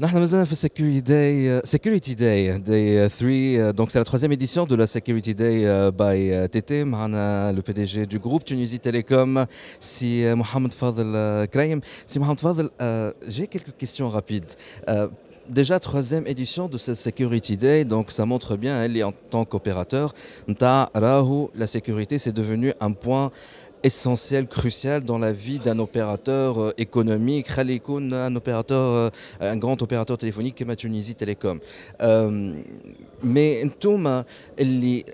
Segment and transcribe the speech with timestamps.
[0.00, 4.74] نحن مازلنا في Security Day Security Day Day 3 donc c'est la troisième édition de
[4.74, 9.46] la Security Day euh, by euh, TT معنا le PDG du groupe Tunisie Télécom
[9.80, 14.52] si euh, Mohamed Fadel euh, Kraïm si Mohamed Fadel euh, j'ai quelques questions rapides
[14.88, 15.08] Euh,
[15.48, 19.44] Déjà, troisième édition de ce Security Day, donc ça montre bien, elle est en tant
[19.44, 20.12] qu'opérateur,
[20.48, 23.30] Nta Rahu, la sécurité, c'est devenu un point
[23.83, 30.17] essentiel, crucial dans la vie d'un opérateur euh, économique, un opérateur, euh, un grand opérateur
[30.17, 31.59] téléphonique comme Tunisie Télécom.
[32.01, 32.53] Euh,
[33.23, 34.25] mais hein,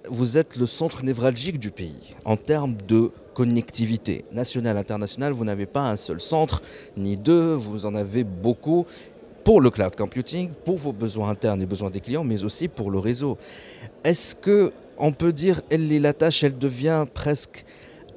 [0.09, 5.33] vous êtes le centre névralgique du pays en termes de connectivité nationale, internationale.
[5.33, 6.61] Vous n'avez pas un seul centre,
[6.95, 8.85] ni deux, vous en avez beaucoup
[9.43, 12.91] pour le cloud computing, pour vos besoins internes et besoins des clients, mais aussi pour
[12.91, 13.37] le réseau.
[14.03, 17.63] Est-ce que on peut dire elle la tâche, elle devient presque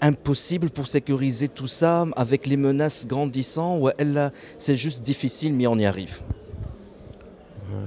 [0.00, 5.66] impossible pour sécuriser tout ça avec les menaces grandissant ou elle, c'est juste difficile, mais
[5.66, 6.20] on y arrive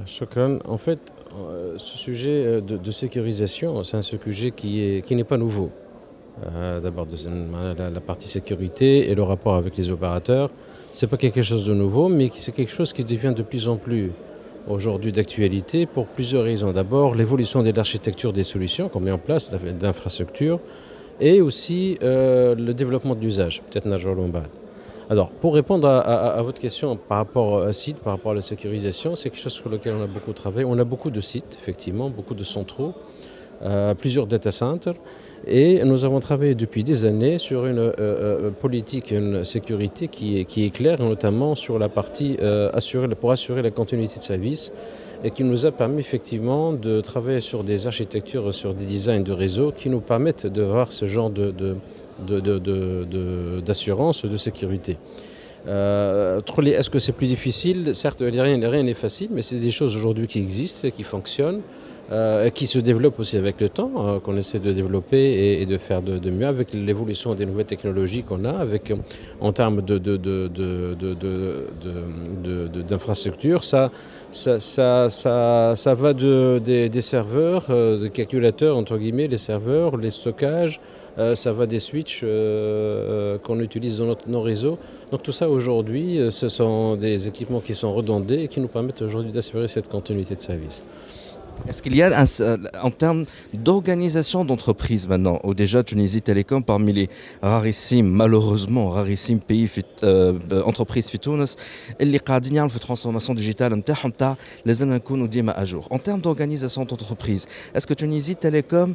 [0.06, 0.60] Chokran.
[0.66, 1.00] En fait,
[1.38, 5.72] euh, ce sujet euh, de, sécurisation, c'est un sujet qui est- qui n'est pas nouveau.
[6.46, 7.08] Euh, D'abord,
[7.78, 10.50] la, partie sécurité et le rapport avec les opérateurs,
[10.92, 13.78] c'est pas quelque chose de nouveau, mais c'est quelque chose qui devient de plus en
[13.78, 14.12] plus
[14.68, 16.72] aujourd'hui d'actualité pour plusieurs raisons.
[16.72, 20.60] D'abord, l'évolution de l'architecture des solutions qu'on met en place, d'in- d'infrastructures,
[21.20, 23.62] et aussi euh, le développement de l'usage.
[23.70, 23.88] Peut-être.
[25.10, 29.16] Alors, pour répondre à, votre question par rapport à site, par rapport à la sécurisation,
[29.16, 30.66] c'est quelque chose sur lequel on a beaucoup travaillé.
[30.66, 32.94] On a beaucoup de sites, effectivement, beaucoup de centraux,
[33.64, 34.96] euh, plusieurs data centers.
[35.46, 40.40] Et nous avons travaillé depuis des années sur une euh, euh, politique, une sécurité qui
[40.40, 42.38] est, claire, notamment sur la partie
[43.20, 44.72] pour assurer la continuité de service
[45.24, 49.32] et qui nous a permis effectivement de travailler sur des architectures, sur des designs de
[49.32, 51.76] réseau qui nous permettent de voir ce genre de, de,
[52.28, 54.98] de- de- d'assurance, sécurité.
[55.68, 60.28] Euh, Est-ce que c'est plus difficile Certes, rien n'est facile, mais c'est des choses aujourd'hui
[60.28, 61.62] qui existent, qui fonctionnent,
[62.12, 65.78] euh, qui se développent aussi avec le temps, euh, qu'on essaie de développer et, de
[65.78, 68.96] faire de, mieux avec l'évolution des nouvelles technologies qu'on a, avec, euh,
[69.40, 69.98] en termes de-
[72.82, 73.64] d'infrastructures.
[73.64, 73.90] Ça,
[74.34, 79.96] ça, ça, ça, ça va de, des, serveurs, euh, des calculateurs, entre guillemets, les serveurs,
[79.98, 80.80] les stockages,
[81.20, 84.80] euh, ça va des switches euh, qu'on utilise dans notre- nos réseaux.
[85.12, 89.04] Donc tout ça aujourd'hui, ce sont des équipements qui sont redondés et qui nous permettent
[89.04, 90.84] aujourd'hui d'assurer cette continuité de service.
[91.68, 92.26] Est-ce qu'il y a, un,
[92.82, 97.10] en termes d'organisation d'entreprise maintenant, ou déjà Tunisie Télécom, parmi les
[97.42, 99.70] rarissimes, malheureusement, rarissimes pays,
[100.04, 101.46] euh, euh, entreprises fitounes,
[102.00, 103.82] les cardinaux de transformation digitale,
[104.66, 105.88] les amènent dima à jour.
[105.90, 108.94] En termes d'organisation d'entreprise, est-ce que Tunisie Télécom,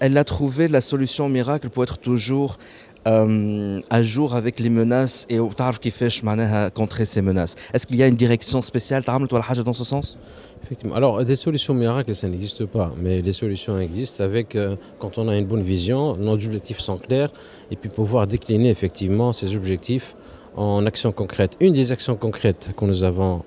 [0.00, 2.58] elle a trouvé la solution miracle pour être toujours
[3.08, 7.56] euh, à jour avec les menaces et au tu qui fait à contrer ces menaces.
[7.74, 10.18] Est-ce qu'il y a une direction spéciale dans ce sens?
[10.62, 10.94] Effectivement.
[10.94, 15.26] Alors, des solutions miracles, ça n'existe pas, mais les solutions existent avec, euh, quand on
[15.26, 17.32] a une bonne vision, nos objectifs sont clairs,
[17.72, 20.14] et puis pouvoir décliner effectivement ces objectifs
[20.56, 21.56] en actions concrètes.
[21.58, 23.42] Une des actions concrètes que nous avons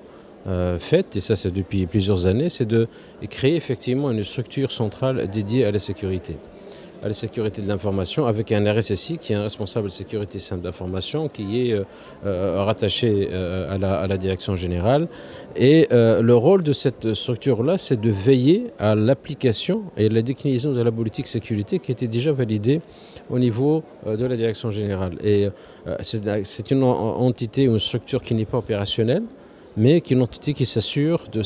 [0.47, 2.89] euh, faites, et ça c'est depuis plusieurs années, c'est de
[3.29, 6.35] créer effectivement une structure centrale dédiée à la sécurité
[7.03, 10.63] à la sécurité de l'information avec un RSSI qui est un responsable de sécurité simple
[10.63, 11.83] d'information qui est euh,
[12.25, 15.07] euh, rattaché euh, à, la, à, direction générale.
[15.55, 20.81] Et le rôle de cette structure-là, c'est de veiller à l'application et la déclinaison de
[20.81, 22.81] la politique sécurité qui était déjà validée
[23.29, 25.13] au niveau de la direction générale.
[25.23, 25.47] Et
[26.01, 29.23] c'est une entité, une structure qui n'est pas opérationnelle
[29.77, 31.41] mais qui est une entité qui s'assure de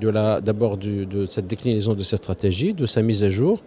[0.00, 3.62] de d'abord de cette déclinaison de cette stratégie, de sa mise à jour,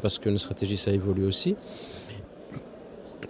[0.00, 1.56] parce qu'une stratégie, ça évolue aussi.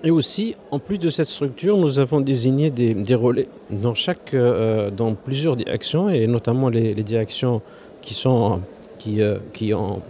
[0.03, 4.35] Et aussi, en plus de cette structure, nous avons désigné des, des relais dans, chaque,
[4.35, 7.63] euh, dans plusieurs directions, et notamment les, les directions
[8.03, 8.61] qui sont,
[8.99, 10.03] qui, euh, qui, ont,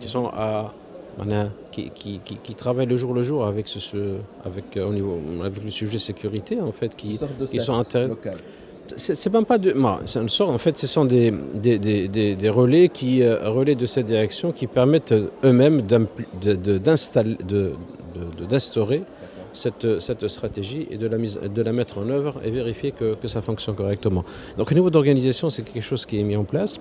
[0.00, 0.74] qui sont à,
[1.70, 5.70] qui, qui, qui, travaillent le jour le jour avec, ce, avec, au niveau, avec le
[5.70, 8.14] sujet sécurité, en fait, qui, qui sont intéressés.
[8.96, 9.74] C'est même pas de.
[10.04, 13.86] c'est une sorte, en fait, ce sont des, des, des, des relais, qui, relais de
[13.86, 15.14] cette direction qui permettent
[15.44, 17.72] eux-mêmes d'instaurer de,
[18.14, 19.04] de,
[19.58, 24.24] cette, stratégie et de la, mettre en œuvre et vérifier que, ça fonctionne correctement.
[24.56, 26.78] Donc au niveau d'organisation, c'est quelque chose qui est mis en place.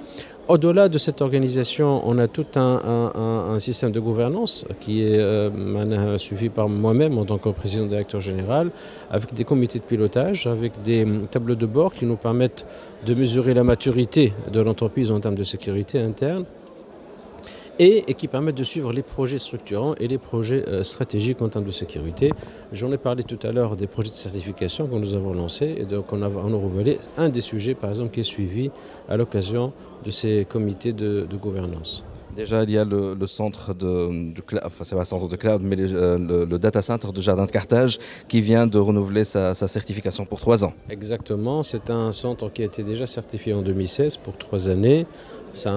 [0.48, 6.50] Au-delà de cette organisation, on a tout un, système de gouvernance qui est euh, suivi
[6.50, 8.70] par moi-même en tant que président directeur général,
[9.10, 12.66] avec des comités de pilotage, avec des tableaux de bord qui nous permettent
[13.06, 16.46] de mesurer la maturité de l'entreprise en termes de sécurité interne
[17.80, 21.66] et, qui permettent de suivre les projets structurants et les projets euh, stratégiques en termes
[21.66, 22.32] de sécurité.
[22.72, 25.86] J'en ai parlé tout à l'heure des projets de certification que nous avons lancés et
[25.86, 28.72] donc on a, on a un des sujets par exemple qui est suivi
[29.10, 32.04] à l'occasion de ces comités de, gouvernance.
[32.36, 35.62] Déjà, il y a le, centre de, cloud, enfin c'est pas le centre de cloud,
[35.64, 37.98] mais euh, le, data center de Jardin de Carthage
[38.28, 40.74] qui vient de renouveler sa, sa certification pour trois ans.
[40.90, 45.08] Exactement, c'est un centre qui a été déjà certifié en 2016 pour trois années.
[45.58, 45.70] C'est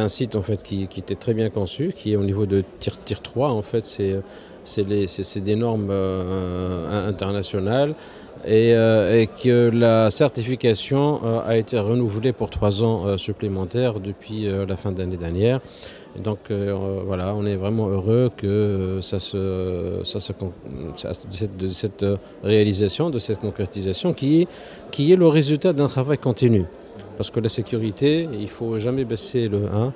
[0.00, 2.98] un, site en fait qui, était très bien conçu, qui est au niveau de tir,
[3.02, 3.50] tir 3.
[3.52, 3.82] En fait,
[4.64, 7.94] c'est des normes euh, internationales
[8.46, 14.76] euh, et, que la certification euh, a été renouvelée pour trois ans supplémentaires depuis la
[14.76, 15.60] fin d'année dernière.
[16.22, 20.18] donc voilà, on est vraiment heureux que ça se, ça
[21.58, 22.04] de cette
[22.42, 24.46] réalisation, de cette concrétisation qui
[24.90, 26.66] qui est le résultat d'un travail continu.
[27.16, 29.92] Parce que la sécurité, il ne faut jamais baisser le 1,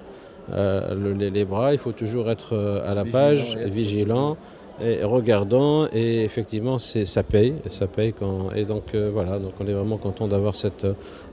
[0.52, 4.36] euh, les, bras, il faut toujours être euh, à la page, vigilant
[4.82, 5.88] et regardant.
[5.92, 7.54] Et effectivement, ça paye.
[7.68, 10.86] Ça paye quand, et donc euh, voilà, donc on est vraiment content d'avoir cette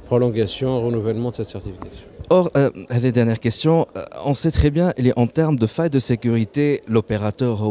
[0.05, 2.07] prolongation, renouvellement de cette certification.
[2.31, 5.99] Or, euh, les dernières questions, euh, on sait très bien, en termes de faille de
[5.99, 7.61] sécurité, l'opérateur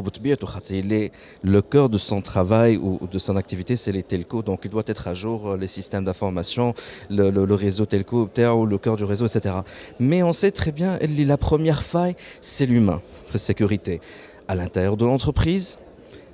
[0.71, 1.11] il est
[1.43, 4.85] le cœur de son travail ou de son activité, c'est les telcos, donc il doit
[4.87, 6.75] être à jour, euh, les systèmes d'information,
[7.11, 9.57] le, réseau telco, ou le cœur du réseau, etc.
[9.99, 13.03] Mais on sait très bien, la première faille, c'est l'humain,
[13.33, 14.01] la sécurité.
[14.47, 15.79] À l'intérieur de l'entreprise,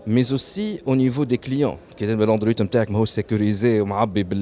[0.07, 1.79] mais aussi au niveau des clients.
[2.01, 2.61] L'Android est
[3.07, 3.81] sécurisé,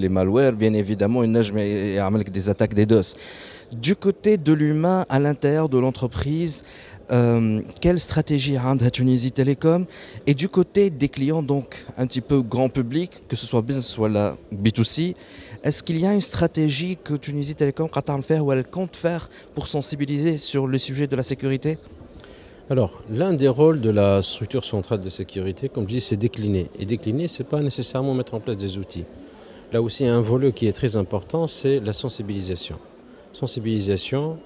[0.01, 1.99] les malware, bien évidemment, il y
[2.31, 3.17] des attaques des DOS.
[3.73, 6.65] Du côté de l'humain, à l'intérieur de l'entreprise,
[7.11, 9.87] euh, quelle stratégie a la Tunisie Télécom?
[10.27, 13.97] Et du côté des clients, donc un petit peu grand public, que ce soit business
[13.99, 15.15] ou la B2C,
[15.65, 17.89] est-ce qu'il y a une stratégie que Tunisie Télécom
[18.23, 21.79] faire ou elle compte faire pour sensibiliser sur le sujet de la sécurité?
[22.71, 26.67] Alors, l'un des rôles de la structure centrale de sécurité, comme je dis, c'est décliner.
[26.79, 29.07] Et décliner, ce n'est pas nécessairement mettre en place des outils.
[29.73, 32.77] Là aussi, un volet qui est très important, c'est la sensibilisation.
[33.33, 34.39] Sensibilisation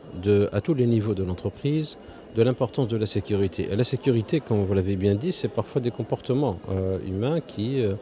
[0.52, 1.98] à tous les niveaux de l'entreprise
[2.36, 3.68] de l'importance de la sécurité.
[3.70, 7.82] Et la sécurité, comme vous l'avez bien dit, c'est parfois des comportements euh, humains qui
[7.82, 7.92] euh,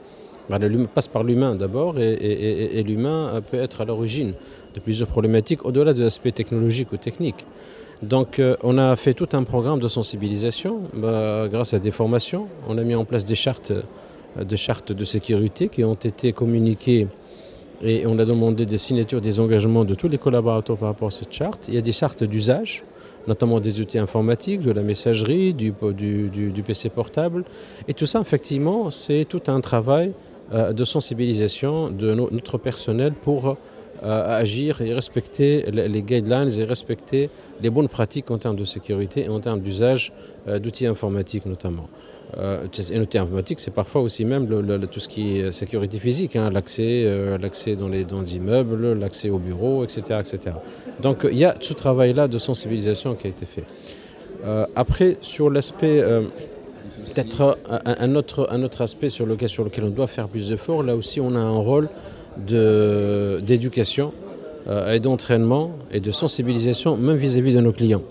[0.49, 0.59] bah,
[0.95, 4.35] passent par l'humain d'abord, et, et l'humain peut être à l'origine
[4.75, 7.45] de plusieurs problématiques au-delà de l'aspect technologique ou technique.
[8.03, 12.49] Donc euh, on a fait tout un programme de sensibilisation bah, grâce à des formations.
[12.67, 16.33] On a mis en place des chartes, euh, de chartes de sécurité qui ont été
[16.33, 17.09] communiquées
[17.83, 21.11] et on a demandé des signatures, des engagements de tous les collaborateurs par rapport à
[21.11, 21.67] cette charte.
[21.69, 22.85] Il y a des chartes d'usage,
[23.27, 27.45] notamment des outils informatiques, de la messagerie, du, du, PC portable.
[27.89, 30.13] Et tout ça, effectivement, c'est tout un travail
[30.53, 33.57] euh, de sensibilisation de notre personnel pour
[34.03, 37.31] à agir et respecter les guidelines et respecter
[37.63, 40.13] les bonnes pratiques en termes de sécurité et en termes d'usage
[40.49, 41.89] euh, d'outils informatiques notamment.
[42.39, 44.47] Euh, et l'outil informatique, c'est parfois aussi même
[44.91, 48.93] tout ce qui est sécurité physique, hein, l'accès, euh, l'accès dans les, dans les immeubles,
[48.93, 50.57] l'accès au bureau, etc., etc.
[51.03, 53.65] Donc il y a ce travail-là de sensibilisation qui a été fait.
[54.77, 56.03] après, sur l'aspect
[57.05, 60.83] peut-être un, autre, un autre aspect sur lequel, sur lequel on doit faire plus d'efforts,
[60.83, 61.89] là aussi on a un rôle
[62.37, 64.13] d'éducation
[64.69, 68.03] euh, et d'entraînement et de sensibilisation, même vis-à-vis de nos clients.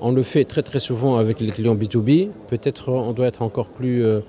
[0.00, 2.30] On le fait très très souvent avec les clients B2B.
[2.48, 4.20] Peut-être on doit être encore plus, euh,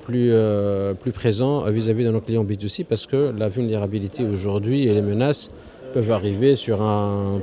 [0.00, 4.94] plus, euh, plus présent vis-à-vis de nos clients B2C parce que la vulnérabilité aujourd'hui et
[4.94, 5.50] les menaces
[5.92, 7.40] peuvent arriver sur un,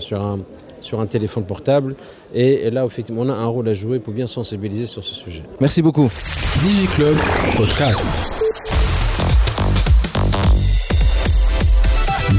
[0.00, 0.38] sur un,
[0.80, 1.96] sur un téléphone portable.
[2.34, 5.42] Et, là, effectivement, on a un rôle à jouer pour bien sensibiliser sur ce sujet.
[5.60, 6.10] Merci beaucoup.
[6.60, 7.16] DigiClub
[7.56, 8.43] Podcast.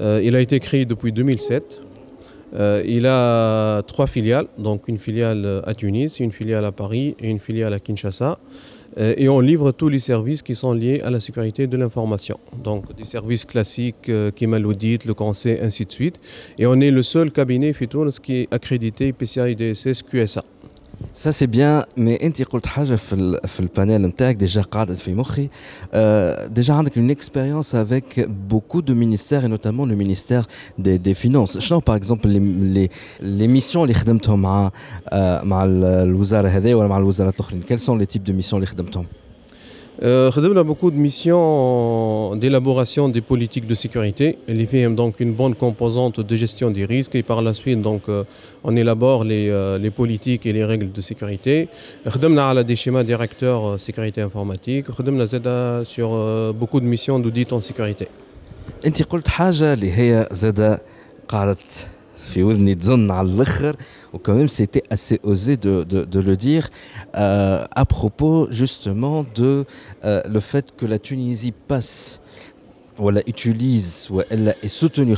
[0.00, 1.82] Euh, il a été créé depuis 2007.
[2.56, 7.30] Euh, il a trois filiales, donc une filiale à Tunis, une filiale à Paris et
[7.30, 8.38] une filiale à Kinshasa.
[8.96, 12.38] Euh, et on livre tous les services qui sont liés à la sécurité de l'information.
[12.62, 16.20] Donc des services classiques qui le conseil, ainsi de suite.
[16.58, 20.44] Et on est le seul cabinet Fitounes qui est accrédité PCI DSS QSA.
[21.13, 25.49] Ça c'est bien, mais انت قلت حاجه في في البانيل نتاعك ديجا قعدت في مخي
[26.47, 30.43] ديجا عندك une expérience avec beaucoup de ministères et notamment le ministère
[30.77, 32.39] des, des finances شنو par exemple les,
[32.73, 32.89] les,
[33.21, 34.71] les missions اللي خدمتهم مع
[35.43, 39.05] مع الوزاره هذه ولا مع الوزارات الاخرين quels sont les types de missions اللي خدمتهم
[40.01, 44.37] euh, a beaucoup de missions d'élaboration des politiques de sécurité.
[44.47, 48.03] Il fait donc une bonne composante de gestion des risques et par la suite donc
[48.07, 48.23] euh,
[48.63, 51.67] on élabore les, euh, les, politiques et les règles de sécurité.
[52.05, 54.85] On a des schémas directeurs sécurité informatique.
[54.97, 58.07] On a sur beaucoup de missions d'audit en sécurité.
[58.85, 60.79] انت قلت حاجه اللي هي زاد
[61.27, 61.87] قعدت
[62.23, 63.75] في ودني تزن على الاخر
[64.13, 66.69] وكمان c'était assez osé de, de, de le dire
[67.15, 69.65] euh, à propos justement de
[70.05, 72.21] euh, le fait que la Tunisie passe
[72.97, 75.15] voilà, utilise ou elle est soutenue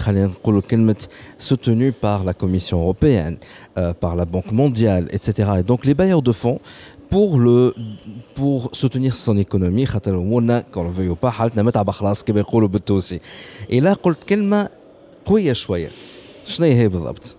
[1.40, 3.38] soutenue par la Commission européenne,
[3.78, 5.52] euh, par la Banque mondiale, etc.
[5.60, 6.60] Et donc les bailleurs de fonds
[7.10, 7.74] pour le
[8.36, 11.34] pour soutenir son économie quand on veut ou pas
[13.70, 14.70] et là قلت كلمه
[15.26, 15.90] قويه شويه
[16.46, 17.36] شنو هي بالضبط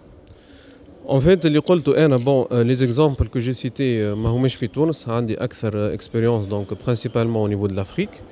[1.09, 3.81] En fait, اللي قلته انا bon, les exemples que j'ai cités
[4.17, 8.23] ما هماش في تونس عندي اكثر expérience donc principalement au niveau de l'Afrique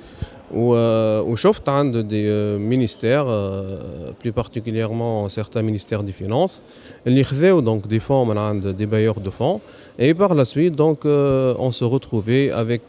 [0.53, 3.27] وشفت عند des ministères
[4.23, 6.59] plus particulièrement certains ministères des finances
[7.07, 9.59] اللي خذاو donc des fonds من عند des bailleurs de fonds
[9.99, 11.05] et par la suite donc
[11.65, 12.81] on se retrouvait avec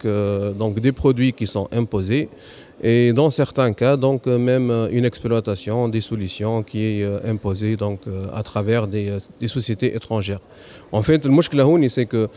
[0.58, 2.28] donc des produits qui sont imposés
[2.81, 7.19] et dans certains cas, donc euh, même euh, une exploitation des solutions qui est euh,
[7.27, 8.01] imposée donc
[8.33, 10.39] à travers des, des sociétés étrangères.
[10.91, 12.29] En fait, le mouchkla c'est que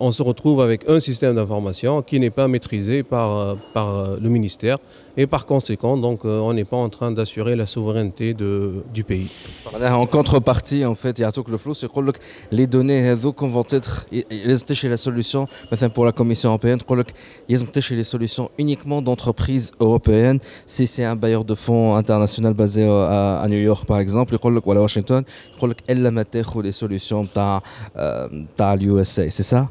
[0.00, 4.76] on se retrouve avec un système d'information qui n'est pas maîtrisé par, par le ministère
[5.16, 9.30] et par conséquent, donc, on n'est pas en train d'assurer la souveraineté de, du pays.
[9.80, 12.00] En contrepartie, en fait, il y a tout le flou, c'est que
[12.50, 14.06] les données vont être
[14.74, 15.48] chez la solution,
[15.94, 16.80] pour la Commission européenne,
[17.48, 22.86] ils ont les solutions uniquement d'entreprises européenne, si c'est un bailleur de fonds international basé
[22.88, 24.34] à, à New York par exemple,
[24.66, 25.24] ou à Washington,
[25.88, 26.10] il a
[26.62, 29.68] des solutions à l'USA, c'est ça?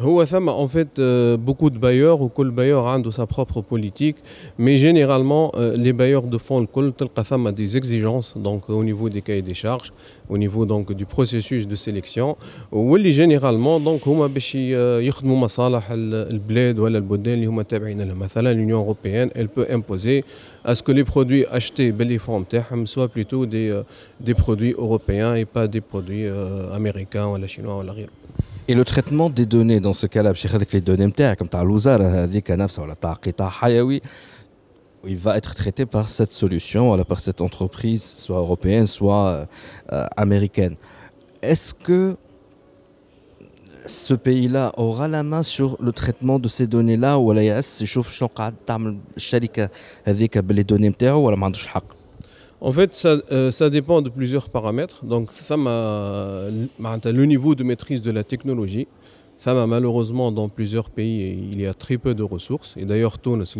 [0.00, 4.16] هو ثم en fait euh, beaucoup de bailleurs وكل bailleur عنده sa propre politique
[4.58, 9.08] mais généralement euh, les bailleurs de fonds الكل تلقى ثم des exigences donc au niveau
[9.08, 9.92] des cahiers des charges
[10.28, 12.36] au niveau donc du processus de sélection
[12.72, 18.54] واللي généralement donc هما باش يخدموا مصالح البلاد ولا البلدان اللي هما تابعين لها مثلا
[18.54, 20.24] l'Union européenne elle peut imposer
[20.64, 23.82] à ce que les produits achetés باللي fonds نتاعهم soient plutôt des
[24.26, 26.26] des produits européens et pas des produits
[26.74, 28.10] américains ولا chinois ولا غيره
[28.67, 30.33] et le traitement des données dans ce cas-là,
[30.73, 31.05] les données
[31.37, 31.49] comme
[35.07, 39.47] il va être traité par cette solution, par cette entreprise, soit européenne, soit
[39.91, 40.75] euh, américaine.
[41.41, 42.17] Est-ce que
[43.85, 47.61] ce pays-là aura la main sur le traitement de ces données-là ou la
[52.61, 55.05] en fait, euh, ça, dépend de plusieurs paramètres.
[55.05, 56.45] Donc, ça m'a,
[56.79, 58.87] le niveau de maîtrise de la technologie.
[59.37, 62.73] Ça m'a malheureusement dans plusieurs pays, il y a très peu de ressources.
[62.77, 63.55] Et d'ailleurs, Tunis,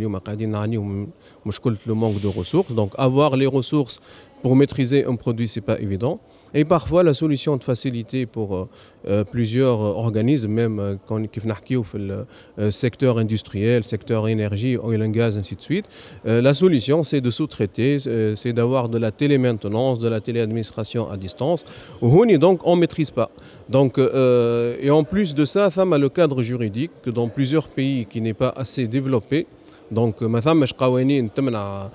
[1.86, 2.72] le manque de ressources.
[2.72, 4.00] Donc, avoir les ressources
[4.42, 6.20] pour maîtriser un produit, c'est pas évident
[6.54, 8.70] et parfois, la solution de facilité pour euh,
[9.08, 12.26] euh, plusieurs organismes, même euh, quand le
[12.72, 15.86] secteur industriel, secteur énergie, oil and gas, ainsi de suite,
[16.24, 18.00] la solution, c'est de sous-traiter,
[18.36, 21.64] c'est d'avoir de la télémaintenance, de la téléadministration à distance.
[22.02, 23.30] Donc, on ne maîtrise pas.
[23.70, 28.06] Donc, et en plus de ça, femme a le cadre juridique que dans plusieurs pays
[28.06, 29.48] qui n'est pas assez développé,
[29.91, 31.89] donc ما ثمش قوانين تمنع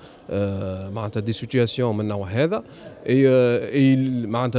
[0.94, 2.62] معناتها des situations من النوع هذا
[3.06, 3.24] et,
[3.72, 3.96] et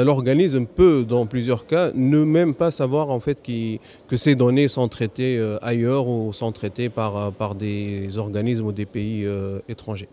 [0.04, 4.68] l'organisme peut dans plusieurs cas ne même pas savoir en fait qui, que ces données
[4.68, 9.28] sont traitées ailleurs ou sont traitées par, par des organismes ou des pays
[9.70, 10.10] étrangers.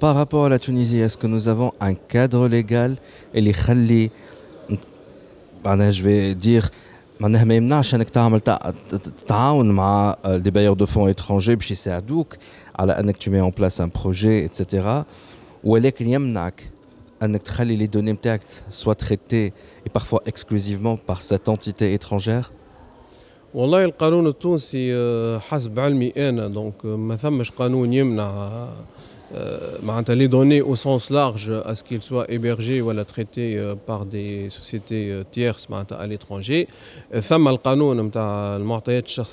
[0.00, 2.96] par rapport à la Tunisie, est-ce que nous avons un cadre légal
[3.34, 4.10] et les khali,
[5.64, 6.70] je vais dire,
[7.20, 8.40] معناها ما يمنعش انك تعمل
[9.26, 12.36] تعاون مع des bailleurs de fonds étrangers باش يساعدوك
[12.78, 14.86] على انك tu mets en place un projet etc
[15.64, 16.70] ولكن يمنعك
[17.22, 18.40] انك تخلي les données نتاعك
[18.70, 19.52] soient traitées
[19.86, 22.50] et parfois exclusivement par cette entité étrangère
[23.54, 24.94] والله القانون التونسي
[25.38, 28.68] حسب علمي انا دونك ما ثمش قانون يمنع
[29.33, 33.57] Euh, bah, les données au sens large, à ce qu'elles soient hébergées ou voilà, traitées
[33.57, 36.67] euh, par des sociétés euh, tierces bah, à l'étranger.
[37.21, 38.11] Femme al Qanoun,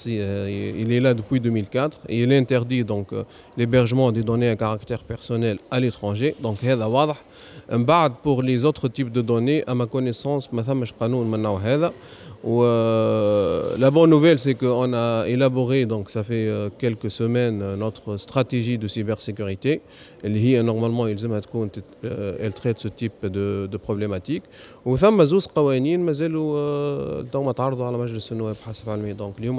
[0.06, 3.08] il est là depuis 2004 et il interdit donc
[3.56, 6.34] l'hébergement des données à caractère personnel à l'étranger.
[6.40, 6.58] Donc,
[7.70, 10.48] bah, pour les autres types de données, à ma connaissance,
[10.98, 11.28] Qanoun,
[12.44, 17.76] euh, la bonne nouvelle, c'est qu'on a élaboré, donc ça fait euh, quelques semaines, euh,
[17.76, 19.80] notre stratégie de cybersécurité.
[20.24, 24.44] Elle normalement, elle traite ce type de, de problématique.
[24.84, 24.98] Donc,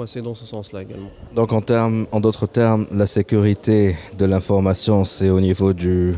[0.06, 1.10] c'est dans ce sens-là également.
[1.34, 1.62] Donc, en,
[2.10, 6.14] en d'autres termes, la sécurité de l'information, c'est au niveau du,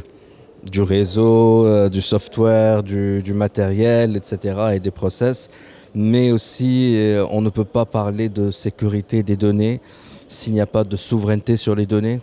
[0.76, 5.48] réseau, du software, du matériel, etc., et des process
[5.95, 9.81] mais aussi euh, on ne peut pas parler de sécurité des données
[10.27, 12.21] s'il n'y a pas de souveraineté sur les données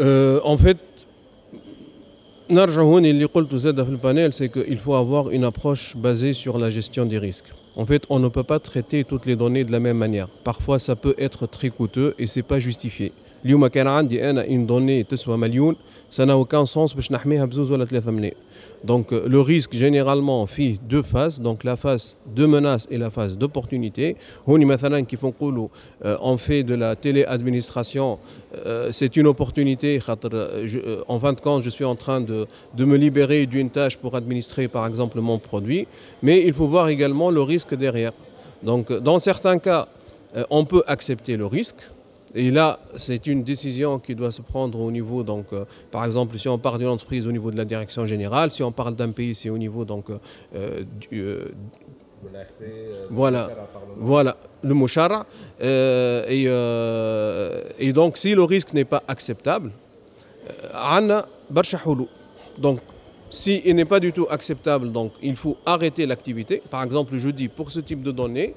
[0.00, 0.78] euh, En fait,
[2.48, 7.50] le panel, c'est qu'il faut avoir une approche basée sur la gestion des risques.
[7.76, 10.28] En fait, on ne peut pas traiter toutes les données de la même manière.
[10.44, 13.12] Parfois, ça peut être très coûteux et ce n'est pas justifié.
[13.44, 15.06] une donnée
[16.10, 17.86] ça n'a aucun sens باش نحميها بزوز ولا
[18.83, 23.09] donc euh, le risque généralement fait deux phases, donc la phase de menace et la
[23.09, 24.17] phase d'opportunité.
[24.47, 28.19] Euh, on fait de la téléadministration,
[28.65, 29.99] euh, c'est une opportunité.
[31.07, 34.15] En fin de compte, je suis en train de, de me libérer d'une tâche pour
[34.15, 35.87] administrer par exemple mon produit,
[36.21, 38.11] mais il faut voir également le risque derrière.
[38.63, 39.87] Donc dans certains cas,
[40.49, 41.89] on peut accepter le risque,
[42.35, 46.37] et là, c'est une décision qui doit se prendre au niveau, donc, euh, par exemple,
[46.39, 49.11] si on parle d'une entreprise au niveau de la direction générale, si on parle d'un
[49.11, 51.51] pays, c'est au niveau donc, euh, du, euh,
[53.11, 53.49] voilà,
[53.97, 55.27] voilà, le mouchara.
[55.61, 56.45] Et,
[57.79, 59.71] et, donc, si le risque n'est pas acceptable,
[62.57, 62.79] donc,
[63.29, 66.63] s'il n'est pas du tout acceptable, donc, il faut arrêter l'activité.
[66.69, 68.55] Par exemple, je dis pour ce type de données,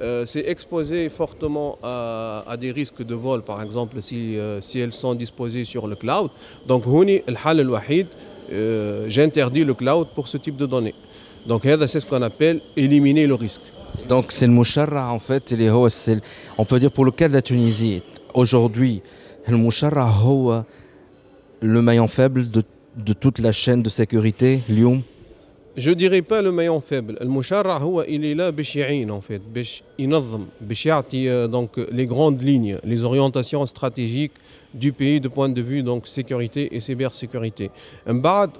[0.00, 4.92] euh, c'est exposé fortement à, des risques de vol, par exemple, si, euh, si elles
[4.92, 6.30] sont disposées sur le cloud.
[6.66, 6.84] Donc,
[8.52, 10.94] euh, j'interdis le cloud pour ce type de données.
[11.46, 13.62] Donc, c'est ce qu'on appelle éliminer le risque.
[14.08, 15.54] Donc, c'est le moucharra, en fait,
[16.58, 18.02] on peut dire pour le cas de la Tunisie,
[18.34, 19.02] aujourd'hui,
[19.48, 20.12] le moucharra,
[21.60, 22.62] le maillon faible de,
[22.96, 25.02] de toute la chaîne de sécurité, Lyon
[25.77, 27.17] je dirais pas le maillon faible.
[27.21, 29.41] Le moucharra, il est là en fait,
[31.13, 34.33] euh, donc les grandes lignes, les orientations stratégiques
[34.73, 37.71] du pays de point de vue donc sécurité et cybersécurité.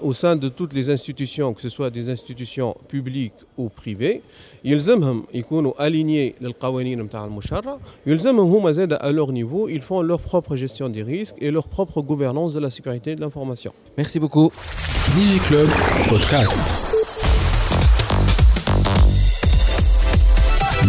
[0.02, 4.22] Au sein de toutes les institutions, que ce soit des institutions publiques ou privées,
[4.64, 10.20] يلزمهم يكونوا alignés للقوانين نتاع المشرع يلزمهم هما زاد à leur niveau ils font leur
[10.20, 13.72] propre gestion des risques et leur propre gouvernance de la sécurité de l'information.
[13.98, 14.52] Merci beaucoup.
[15.14, 15.68] DigiClub
[16.08, 17.05] Podcast.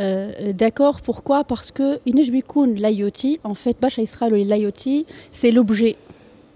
[0.00, 1.02] euh, d'accord.
[1.02, 1.44] Pourquoi?
[1.44, 2.00] Parce que
[2.74, 3.76] l'IoT, en fait,
[4.44, 5.96] l'IoT, c'est l'objet.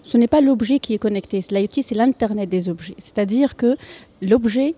[0.02, 1.40] Ce n'est pas l'objet qui est connecté.
[1.50, 2.94] L'IoT, c'est l'Internet des objets.
[2.98, 3.76] C'est-à-dire que
[4.22, 4.74] l'objet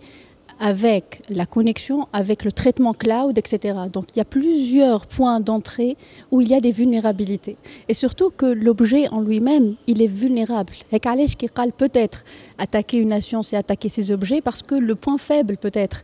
[0.59, 3.79] avec la connexion, avec le traitement cloud, etc.
[3.93, 5.97] Donc il y a plusieurs points d'entrée
[6.31, 7.57] où il y a des vulnérabilités.
[7.89, 10.73] Et surtout que l'objet en lui-même, il est vulnérable.
[10.93, 12.25] Et qui peut-être
[12.59, 16.03] attaquer une nation, c'est attaquer ses objets, parce que le point faible peut-être,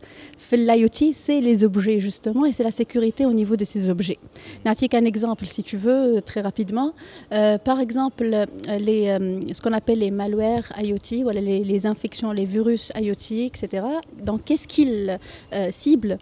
[0.51, 4.19] l'IoT, c'est les objets justement, et c'est la sécurité au niveau de ces objets.
[4.65, 6.93] Natik un exemple, si tu veux, très rapidement.
[7.31, 12.45] Euh, par exemple, euh, ce qu'on appelle les malwares IoT, voilà, les, les, infections, les
[12.45, 13.85] virus IoT, etc.
[14.23, 15.17] Donc, Qu'est-ce qu'il
[15.53, 16.17] euh, ciblent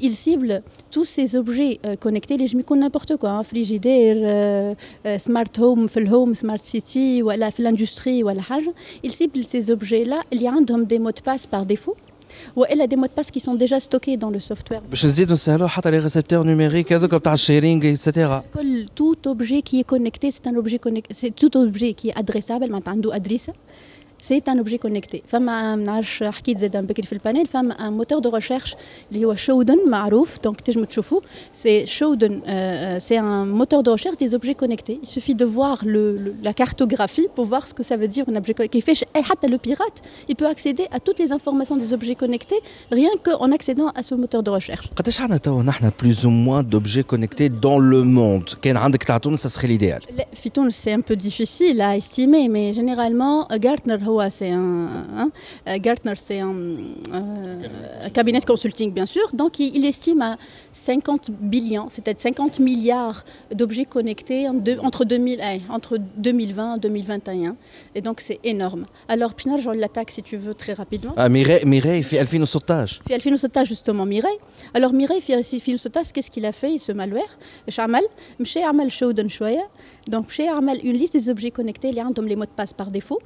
[0.00, 4.74] Ils ciblent tous ces objets euh, connectés, les jmikons n'importe quoi, hein, frigidaire, euh,
[5.06, 8.64] euh, smart home, full home, smart city, ou à l'industrie, ou à la haj.
[9.02, 11.96] Ils ciblent ces objets-là, il y a un des mots de passe par défaut.
[12.56, 14.82] Ou elle a des mots de passe qui sont déjà stockés dans le software.
[14.92, 18.30] Je dis que les récepteurs numériques, comme sharing, etc.
[18.94, 22.66] Tout objet qui est connecté, c'est un objet connecté, c'est tout objet qui est adressable,
[22.68, 23.50] maintenant, adresse.
[24.21, 28.21] c'est un objet connecté فما ما نعرفش حكيت زاد بكري في البانيل فما un moteur
[28.21, 28.75] de recherche
[29.11, 31.21] اللي هو شودن معروف دونك تنجموا تشوفوا
[31.63, 32.41] c'est شودن
[32.99, 36.53] c'est un moteur de recherche des objets connectés il suffit de voir le, le, la
[36.53, 39.97] cartographie pour voir ce que ça veut dire un objet connecté كيفاش حتى le pirate
[40.29, 42.59] il peut accéder à toutes les informations des objets connectés
[42.91, 46.63] rien qu'en accédant à ce moteur de recherche قداش عندنا توا نحن plus ou moins
[46.63, 50.01] d'objets connectés dans le monde كان عندك تاع تونس ça serait l'idéal
[50.33, 55.30] في تونس c'est un peu difficile à estimer mais généralement Gartner c'est un, hein,
[55.68, 56.54] euh, Gartner, c'est un,
[57.12, 59.22] euh, cabinet de consulting, bien sûr.
[59.32, 60.36] Donc, il, estime à
[60.72, 67.56] 50 billions, c'est-à-dire 50 milliards d'objets connectés entre, 2000, entre 2020 et 2021.
[67.94, 68.86] Et donc, c'est énorme.
[69.08, 71.14] Alors, Pinar, je l'attaque si tu veux très rapidement.
[71.16, 72.04] Ah, Mireille, Mireille
[72.46, 73.00] sautage.
[73.06, 74.38] Fait Alphine sautage, justement, Mireille.
[74.74, 77.38] Alors, Mireille fait Alphine sautage, qu'est-ce qu'il a fait, ce malware?
[77.68, 78.04] Chamal,
[78.38, 79.26] Mché Amal Shoudan
[80.08, 82.72] Donc, Mché Amal, une liste des objets connectés, il y a les mots de passe
[82.72, 83.20] par défaut.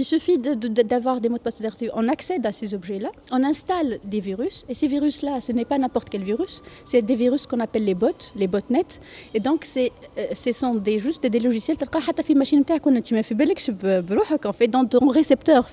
[0.00, 1.60] Il suffit d'avoir des mots de passe
[1.92, 5.76] On accède à ces objets-là, on installe des virus, et ces virus-là, ce n'est pas
[5.76, 9.00] n'importe quel virus, c'est des virus qu'on appelle les bots, les botnets.
[9.34, 9.88] Et donc, euh,
[10.34, 11.76] ce sont des, juste des logiciels.
[14.44, 15.68] En fait, dans ton récepteur,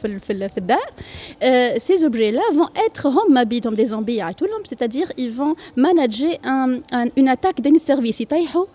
[1.43, 4.21] euh, ces objets-là vont être home dans des zombies,
[4.63, 6.79] c'est-à-dire ils vont manager un,
[7.15, 8.21] une attaque d'un service.
[8.21, 8.65] يطيحوا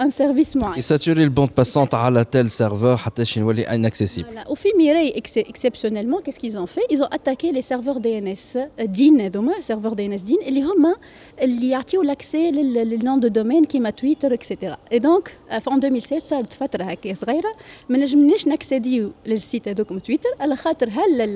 [0.00, 6.22] ان سيرفيس معين يساتوري البوند باسونت على تيل سيرفور حتى يولي انكسيسيبل وفي ميراي اكسبسيونيلمون
[6.22, 10.06] كيس كيز اون في ايزون اتاكي لي سيرفور دي ان اس دين هذوما سيرفور دي
[10.06, 10.94] ان اس دين اللي هما
[11.42, 16.84] اللي يعطيو لاكسي للنون دو دومين كيما تويتر اكسيتيرا اي دونك في 2016 صارت فتره
[16.84, 17.52] هكا صغيره
[17.88, 21.28] ما نجمناش نكسيديو للسيت هذوكم تويتر على خاطر هل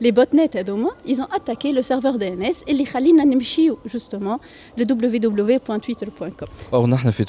[0.00, 4.38] لي بوت نت هذوما ايزون اتاكي لو سيرفور دي ان اس اللي خلينا نمشيو جوستومون
[4.76, 7.24] ل www.twitter.com اور نحن في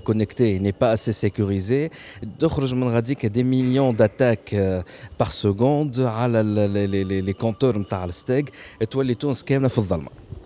[0.00, 1.90] connecté n'est pas assez sécurisé.
[2.22, 4.82] D'autres, je me dis qu'il y a des millions d'attaques euh,
[5.18, 8.48] par seconde ah à les, les, compteurs de Steg.
[8.80, 9.68] Et toi, les tout, on se calme la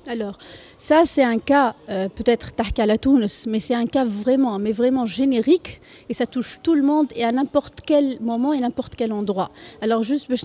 [0.06, 0.38] Alors
[0.80, 5.04] ça, c'est un cas, euh, peut-être Tahkal Tunis, mais c'est un cas vraiment, mais vraiment
[5.04, 9.12] générique et ça touche tout le monde et à n'importe quel moment et n'importe quel
[9.12, 9.50] endroit.
[9.82, 10.36] Alors, juste, je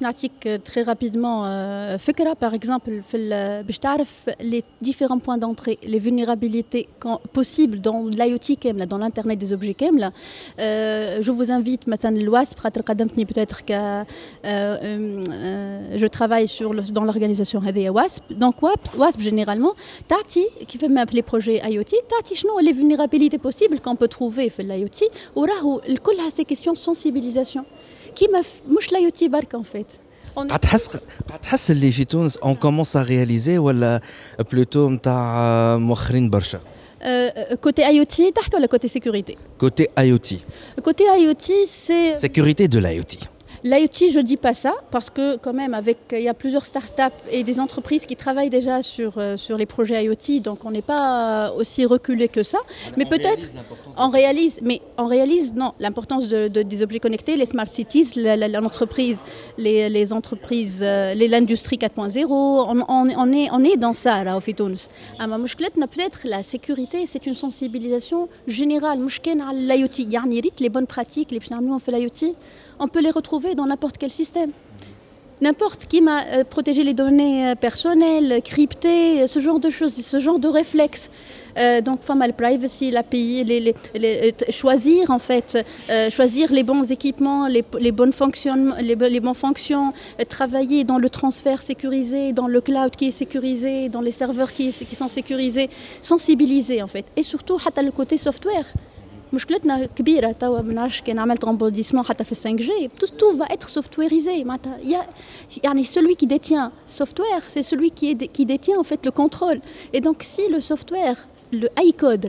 [0.58, 1.98] très rapidement, euh,
[2.38, 2.92] par exemple,
[4.42, 6.90] les différents points d'entrée, les vulnérabilités
[7.32, 8.58] possibles dans l'IoT,
[8.90, 9.74] dans l'Internet des objets.
[10.60, 12.60] Euh, je vous invite, maintenant, l'OASP,
[13.26, 14.04] peut-être que
[14.44, 18.34] je travaille sur dans l'organisation WASP.
[18.34, 19.76] Donc, WASP, généralement,
[20.25, 23.95] تعطي كيف ما في لي بروجي اي او تي تعطي شنو لي فولنيرابيليتي بوسيبل كون
[23.95, 27.65] بو تروفي في الاي او تي وراهو كلها سي كيسيون سونسيبيليزاسيون
[28.17, 29.93] كيما مش الاي او تي برك ان فيت
[30.37, 30.97] قاعد تحس
[31.29, 34.01] قاعد تحس اللي في تونس اون كومونس ا رياليزي ولا
[34.53, 36.61] بلوتو نتاع مؤخرين برشا
[37.67, 40.29] côté IoT, تحكي ولا côté sécurité Côté IoT.
[40.83, 42.17] Côté IoT, c'est...
[42.17, 43.13] Sécurité de l'IoT.
[43.66, 46.66] L'IoT, je ne dis pas ça, parce que quand même, avec, il y a plusieurs
[46.66, 50.70] startups et des entreprises qui travaillent déjà sur, euh, sur les projets IoT, donc on
[50.70, 52.60] n'est pas aussi reculé que ça.
[52.96, 53.44] mais peut-être,
[53.98, 59.18] on réalise, mais on réalise, non, l'importance de, des objets connectés, les smart cities, l'entreprise,
[59.58, 64.42] les, les, entreprises, euh, l'industrie 4.0, on, on, est, on est dans ça, là, au
[64.42, 64.90] Fitouns.
[65.18, 69.00] peut-être la sécurité, c'est une sensibilisation générale.
[69.00, 72.36] l'IoT, les bonnes pratiques, les on fait l'IoT
[72.80, 74.52] on peut les retrouver dans n'importe quel système.
[75.42, 80.20] n'importe qui m'a euh, protégé les données euh, personnelles, cryptées, ce genre de choses, ce
[80.20, 81.10] genre de réflexes.
[81.58, 83.74] Euh, donc, femme le privacy, l'API, les,
[84.50, 90.24] choisir en fait, euh, choisir les bons équipements, les, bonnes fonctions, les, bonnes fonctions, euh,
[90.28, 94.70] travailler dans le transfert sécurisé, dans le cloud qui est sécurisé, dans les serveurs qui,
[94.70, 95.70] qui sont sécurisés,
[96.02, 98.66] sensibiliser en fait, et surtout le côté software.
[99.33, 103.47] مشكلتنا كبيره توا ما نعرفش كان عملت رومبوديسمون حتى في 5 g tout, tout va
[103.55, 104.79] être softwareisé معناتها
[105.65, 109.61] يعني celui qui détient software c'est celui qui, est, qui détient en fait le contrôle
[109.93, 111.17] et donc si le software
[111.53, 112.29] le high code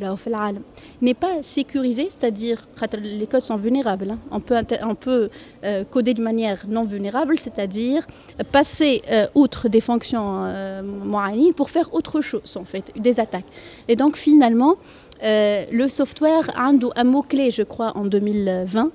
[1.01, 2.67] n'est pas sécurisé, c'est-à-dire
[3.01, 4.11] les codes sont vulnérables.
[4.11, 4.19] Hein.
[4.31, 5.29] On peut, on peut
[5.63, 8.05] euh, coder de manière non vulnérable, c'est-à-dire
[8.51, 10.81] passer euh, outre des fonctions euh,
[11.55, 13.45] pour faire autre chose, en fait, des attaques.
[13.87, 18.91] Et donc finalement, euh, le software a un mot-clé, je crois, en 2020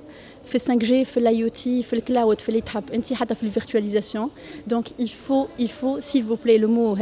[0.47, 4.31] fait 5G fait l'IoT fait le cloud fait les trappes ainsi حتى في virtualisation
[4.67, 6.97] donc il faut il faut s'il vous plaît le mot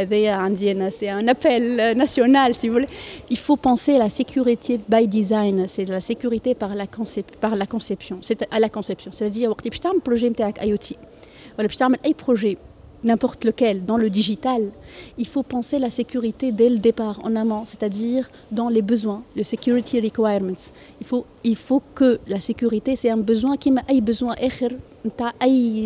[0.90, 2.88] c'est un appel national si vous voulez
[3.30, 6.86] il faut penser à la sécurité by design c'est la sécurité par la
[7.40, 10.94] par la conception c'est à la conception c'est-à-dire وقت باش تعمل projet نتاعك IoT
[11.58, 12.56] ولا باش تعمل اي projet
[13.03, 14.69] n'importe lequel, dans le digital,
[15.17, 19.43] il faut penser la sécurité dès le départ, en amont, c'est-à-dire dans les besoins, le
[19.43, 20.53] security requirements.
[21.01, 24.35] Il faut, il faut que la sécurité, c'est un besoin qui m'a besoin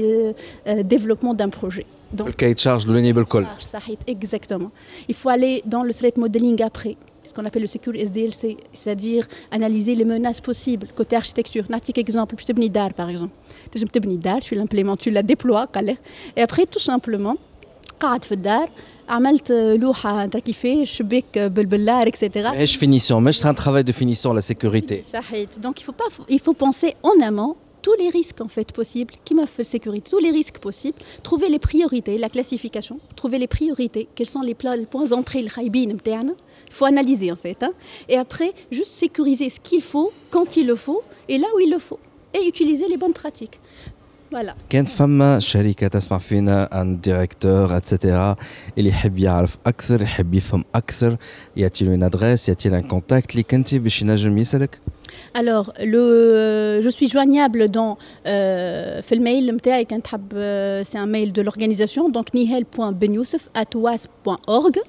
[0.03, 0.33] euh,
[0.67, 1.85] euh, développement d'un projet.
[2.11, 3.47] Donc, le cahier de charge, l'enable call.
[4.07, 4.71] Exactement.
[5.07, 9.26] Il faut aller dans le threat modeling après ce qu'on appelle le Secure SDLC, c'est-à-dire
[9.50, 11.64] analyser les menaces possibles côté architecture.
[11.70, 13.34] Un exemple, je te dar par exemple.
[13.74, 15.66] Je te dar, tu l'implémentes, tu la déploies,
[16.36, 17.36] et après tout simplement,
[18.00, 18.68] قاعد في الدار
[19.08, 22.28] عملت لوحه انت كيفاش شباك بالبلار etc.
[22.36, 25.02] مش finition مش un travail de finition la sécurité.
[25.12, 25.48] صحيت.
[25.62, 29.14] Donc il faut pas il faut penser en amont tous les risques en fait possibles,
[29.24, 33.46] qui m'a fait sécurité, tous les risques possibles, trouver les priorités, la classification, trouver les
[33.46, 35.48] priorités, quels sont les, les points d'entrée, le
[36.70, 37.62] il faut analyser en fait.
[37.62, 37.72] Hein.
[38.08, 41.70] Et après, juste sécuriser ce qu'il faut, quand il le faut, et là où il
[41.70, 42.00] le faut,
[42.34, 43.58] et utiliser les bonnes pratiques.
[44.30, 44.54] Voilà.
[44.70, 48.36] كانت فما شركة تسمع فينا عن ديريكتور اتسيتيرا
[48.78, 51.16] اللي يحب يعرف أكثر يحب يفهم أكثر
[51.56, 54.80] يعطي له ان ادريس يعطي له ان كونتاكت اللي كنتي باش ينجم يسألك
[55.33, 59.57] Alors, le, je suis joignable dans euh, le mail,
[60.33, 64.79] euh, c'est un mail de l'organisation, donc nihel.benyoussef.org.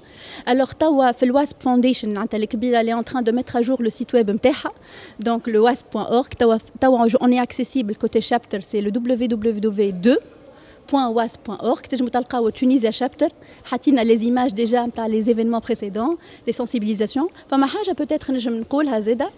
[0.46, 4.12] Alors, tawa, le WASP Foundation, elle est en train de mettre à jour le site
[4.12, 4.30] web
[5.20, 6.32] donc le wasp.org.
[7.20, 10.16] On est accessible côté chapter, c'est le www2
[10.91, 13.27] .was.org تنجموا تلقاو Tunisia chapter
[13.65, 18.99] حطينا les images déjà تاع les événements précédents les sensibilisations فما حاجه peut-être نجم نقولها
[18.99, 19.29] زاده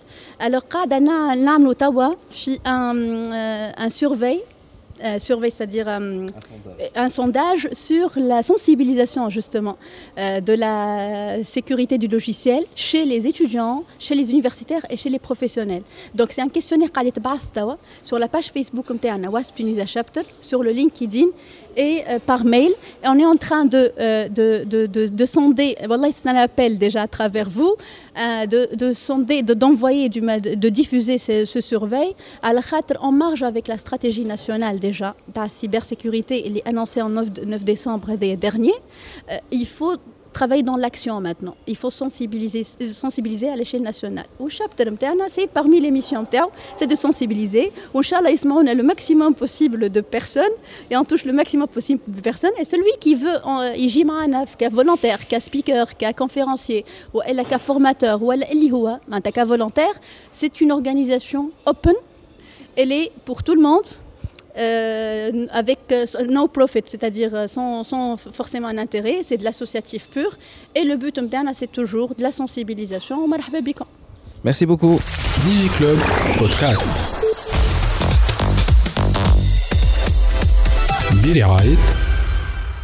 [0.42, 1.00] alors قاعده
[1.34, 4.55] نعملوا توا في un, un surveil
[5.05, 6.27] euh, surveille, c'est-à-dire euh,
[6.95, 7.69] un, sondage.
[7.73, 9.77] sur la sensibilisation justement
[10.19, 15.19] euh, de la sécurité du logiciel chez les étudiants, chez les universitaires et chez les
[15.19, 15.83] professionnels.
[16.15, 16.91] Donc c'est un questionnaire
[18.03, 18.99] sur la page Facebook comme
[19.31, 21.27] WASP Tunisia Chapter, sur le LinkedIn
[21.77, 22.73] et euh, par mail.
[23.05, 26.79] On est en train de, euh, de, de, de, de, sonder, voilà, c'est un appel
[26.79, 27.75] déjà à travers vous,
[28.19, 32.61] euh, de, de sonder, d'envoyer, de, diffuser ce, surveil à la
[33.01, 37.65] en marge avec la stratégie nationale déjà la cybersécurité, elle est annoncée en 9, 9
[37.65, 38.75] décembre dernier.
[39.51, 39.97] il faut
[40.37, 41.57] travaille dans l'action maintenant.
[41.67, 44.27] Il faut sensibiliser, sensibiliser à l'échelle nationale.
[44.39, 44.85] Au chapitre
[45.29, 46.27] c'est parmi les missions
[46.77, 47.73] c'est de sensibiliser.
[47.95, 50.57] Au Inch'Allah, on a le maximum possible de personnes
[50.91, 52.57] et on touche le maximum possible de personnes.
[52.61, 53.91] Et celui qui veut, euh, il
[54.59, 57.21] qu'un volontaire, qu'un speaker, qu'un conférencier, ou
[57.51, 58.31] qu'un formateur, ou
[59.09, 59.97] ben, qu'un volontaire,
[60.31, 61.95] c'est une organisation open.
[62.77, 63.89] Elle est pour tout le monde
[64.57, 70.37] euh, avec euh, no profit, c'est-à-dire euh, sans, forcément un intérêt, c'est de l'associatif pur.
[70.75, 71.19] Et le but,
[71.53, 73.27] c'est toujours de la sensibilisation.
[74.45, 74.99] Merci beaucoup.
[75.45, 75.99] DigiClub
[76.39, 77.25] Podcast.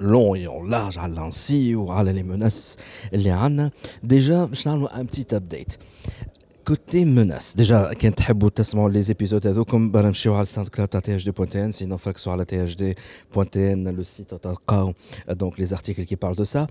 [0.00, 2.78] long et en large على لانسي وعلى les menaces
[3.14, 3.70] اللي عندنا
[4.06, 5.78] déjà باش نعملوا un petit update
[6.64, 11.00] Côté menace, déjà, quand tu تسمعوا les épisodes هذوكم برا نمشيو على الساوند كلاود تاع
[11.00, 14.94] THD.n, sinon فاكسوا على THD.n, le site تلقاو
[15.30, 16.66] donc les articles qui parlent de ça.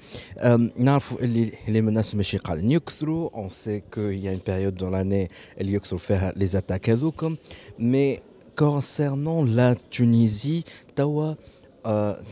[0.78, 4.90] نعرفوا اللي les menaces ماشي قاعدين يكثروا, on sait qu'il y a une période dans
[4.90, 5.30] l'année
[5.62, 7.36] اللي يكثروا فيها les attaques هذوكم,
[7.80, 8.20] mais
[8.56, 10.64] concernant la Tunisie,
[10.96, 11.34] توا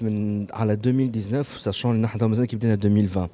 [0.02, 3.28] من على 2019 sachant اللي نحن مازال كي بدينا 2020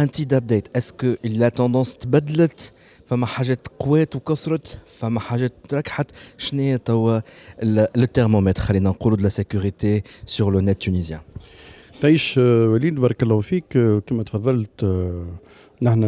[0.00, 2.72] un petit update est-ce que la tendance تبدلت
[3.06, 7.20] فما حاجات قوات وكثرت فما حاجات ركحت شنو هي توا
[7.62, 11.20] الترمومتر خلينا نقولوا de la sécurité sur le net tunisien.
[12.00, 14.84] تعيش وليد بارك الله فيك كما تفضلت
[15.82, 16.00] نحن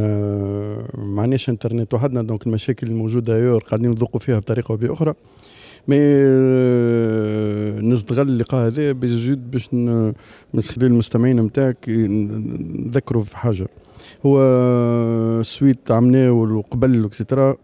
[0.95, 5.15] معناش انترنت وحدنا دونك المشاكل الموجوده يور قاعدين نذوقوا فيها بطريقه أو باخرى
[5.89, 5.97] مي
[7.81, 13.67] نستغل اللقاء هذا بزيد باش من خلال المستمعين نتاعك نذكروا في حاجة.
[14.27, 17.57] هو سويت عملناه وقبل اكسترا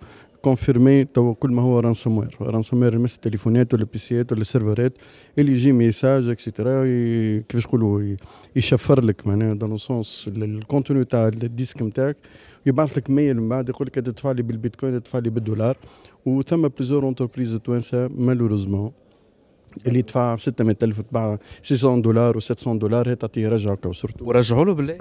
[0.42, 4.92] كونفيرمي تو كل ما هو رانسوموير رانسوموير يمس التليفونات ولا بيسيات ولا السيرفرات
[5.38, 6.84] اللي يجي ميساج اكسترا
[7.48, 8.16] كيفاش نقولوا
[8.56, 12.16] يشفر لك معناها دون سونس الكونتوني تاع الديسك نتاعك
[12.66, 15.76] يبعث لك ميل من بعد يقول لك تدفع لي بالبيتكوين تدفع لي بالدولار.
[16.26, 18.92] وثم بليزور انتربريز توانسه مالوريزمون
[19.86, 24.98] اللي يدفع 600000 وتباع 600 دولار و700 دولار هي تعطيه رجعه سورتو ورجعوا له بالله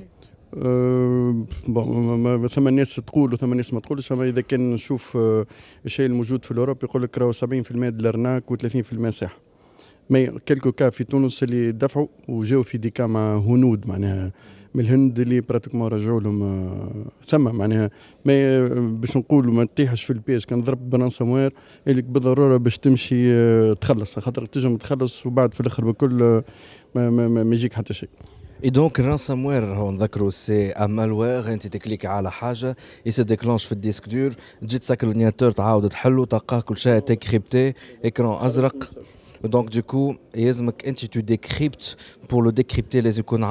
[0.55, 5.17] أه ثم ناس تقول وثم ناس ما تقولش اما اذا كان نشوف
[5.85, 9.37] الشيء الموجود في الاوروب يقول لك راهو 70% الارناك و30% صح
[10.09, 14.31] مي كيلكو كا في تونس اللي دفعوا وجاو في ديكا مع هنود معناها
[14.75, 17.89] من الهند اللي براتيكمون رجعوا لهم أه ثم معناها
[18.25, 21.53] ما باش نقولوا ما تطيحش في البيج كان ضرب برانسوموير
[21.87, 26.43] اللي بالضرورة باش تمشي أه تخلص خاطر تنجم تخلص وبعد في الأخر بكل
[26.95, 28.09] ما, ما, ما, يجيك حتى شيء
[28.63, 29.95] Et donc, ransomware, on
[30.31, 32.65] c'est un cliques à la page,
[33.05, 34.31] il se déclenche sur le disque dur,
[34.67, 38.73] tu as l'ordinateur, tu as tout est crypté, écran azraq.
[39.42, 41.96] Donc du coup, tu décryptes
[42.28, 43.44] pour le décrypter les icônes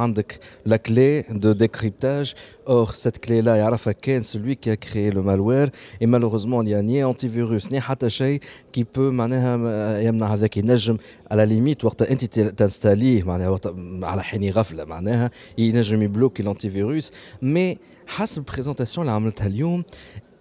[0.65, 2.35] la clé de décryptage.
[2.65, 6.73] Or cette clé là, il celui qui a créé le malware et malheureusement, il n'y
[6.73, 8.39] a ni antivirus ni حتى
[8.71, 10.97] qui peut معناها يمنع هذاك ينجم
[11.29, 17.11] à la limite وقت انت تنستاليه معناها وقت على حين غفله معناها ينجم يبلوكي l'antivirus
[17.41, 19.83] mais حسب البريزونطاسيون اللي عملتها اليوم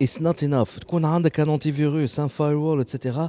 [0.04, 3.28] it's not enough تكون عندك un antivirus un firewall etc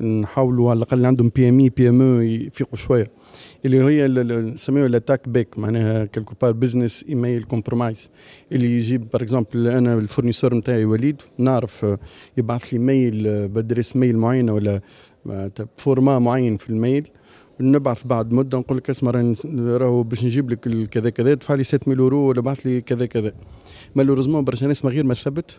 [0.00, 3.10] نحاولوا على الأقل عندهم بي ام اي بي ام أو يفيقوا شوية.
[3.64, 4.08] اللي هي
[4.40, 8.10] نسميها الأتاك باك معناها كالكو بار بزنس ايميل كومبرومايز
[8.52, 11.86] اللي يجيب بار اكزومبل أنا الفورنيسور نتاعي وليد نعرف
[12.36, 14.80] يبعث لي ميل بدرس ميل معينة ولا
[15.76, 17.08] فورما معين في الميل.
[17.60, 21.98] نبعث بعد مدة نقول لك اسمع راهو باش نجيب لك كذا كذا ادفع لي 7000
[21.98, 23.32] يورو ولا بعث لي كذا كذا.
[23.94, 25.50] مالوريزمون برشا ناس من غير ما ثبت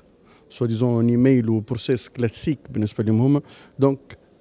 [0.50, 3.42] سوا ديزون ايميل وبروسيس كلاسيك بالنسبة لهم هما.
[3.80, 4.18] دونك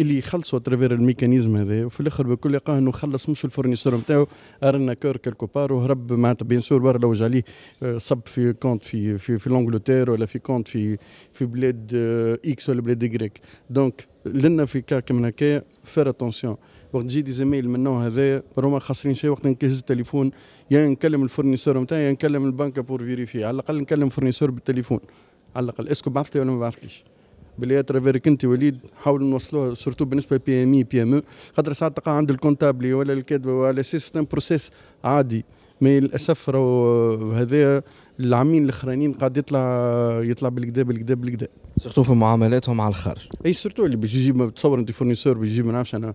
[0.00, 4.26] اللي يخلصوا ترافير الميكانيزم هذا وفي الآخر بكل لقاه انه خلص مش الفورنيسور نتاعو.
[4.62, 7.44] أرنا كور كالكو بار وهرب معناتها بيان سور برا لوج عليه.
[7.96, 10.98] صب في كونت في في في لونجلتير ولا في كونت في
[11.32, 11.90] في بلاد
[12.44, 16.56] إكس ولا بلاد يكريك دونك لنا في كا كم هكايا فير اتونسيون
[16.92, 20.30] وقت تجي دي زميل من النوع هذا راهما خاسرين شيء وقت نكهز التليفون
[20.70, 25.00] يا نكلم الفورنيسور نتاعي يا نكلم البنكه بور فيريفي على الأقل نكلم الفورنيسور بالتليفون.
[25.56, 25.88] على الأقل.
[25.88, 27.04] اسكو بعث لي ولا ما بعثليش
[27.58, 31.22] باللي ترافيرك انت وليد حاولوا نوصلوه سورتو بالنسبة للبي ام اي بي ام أو
[31.56, 34.70] خاطر ساعات تقع عند الكونتابلي ولا الكادب ولا سيستم بروسيس
[35.04, 35.44] عادي.
[35.80, 37.82] مي للأسف راهو هذا
[38.20, 41.48] العامين الأخرانيين قاعد يطلع يطلع بالكدا بالكدا بالكدا.
[41.76, 43.28] سورتو في معاملاتهم مع الخارج.
[43.46, 46.14] أي سورتو اللي باش يجيب تصور أنت فورنيسور بيجيب ما نعرفش أنا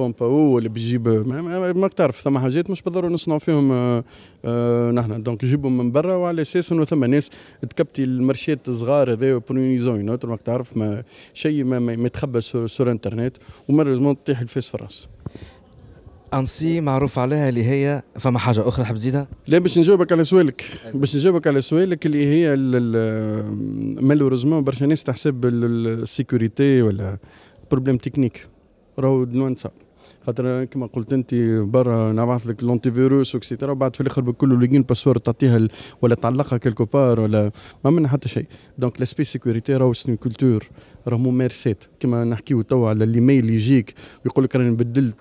[0.00, 4.04] بومبا ولا بيجيب ما, ما, ما تعرف ثم حاجات مش بالضروره نصنعوا فيهم آه
[4.44, 7.30] آه نحن دونك يجيبهم من برا وعلى أساس انه ثم ناس
[7.70, 11.02] تكبتي المرشيات الصغار هذا برونيزون ما تعرف ما
[11.34, 13.36] شيء ما, ما, يتخبى سور, سور انترنت
[13.68, 15.08] ومالوزمون تطيح الفيس في الراس
[16.34, 20.64] انسي معروف عليها اللي هي فما حاجة أخرى حاب تزيدها؟ لا باش نجاوبك على سؤالك
[20.94, 22.56] باش نجاوبك على سؤالك اللي هي
[24.00, 27.18] مالوريزمون برشا ناس تحسب السيكوريتي ولا
[27.70, 28.48] بروبليم تكنيك
[28.98, 29.70] راهو نوانسا
[30.26, 34.82] خاطر كما قلت أنت برا نبعث لك لونتي فيروس وكسيتيرا وبعد في الآخر بكل لوجين
[34.82, 35.68] باسورد تعطيها
[36.02, 37.50] ولا تعلقها كيلكو بار ولا
[37.84, 38.46] ما منها حتى شيء.
[38.78, 40.68] دونك لاسبي سيكوريتي راهو سن كولتور
[41.08, 41.84] راه ممارسات.
[42.00, 43.94] كما نحكيو توا على الايميل يجيك
[44.24, 45.16] ويقول لك راني بدلت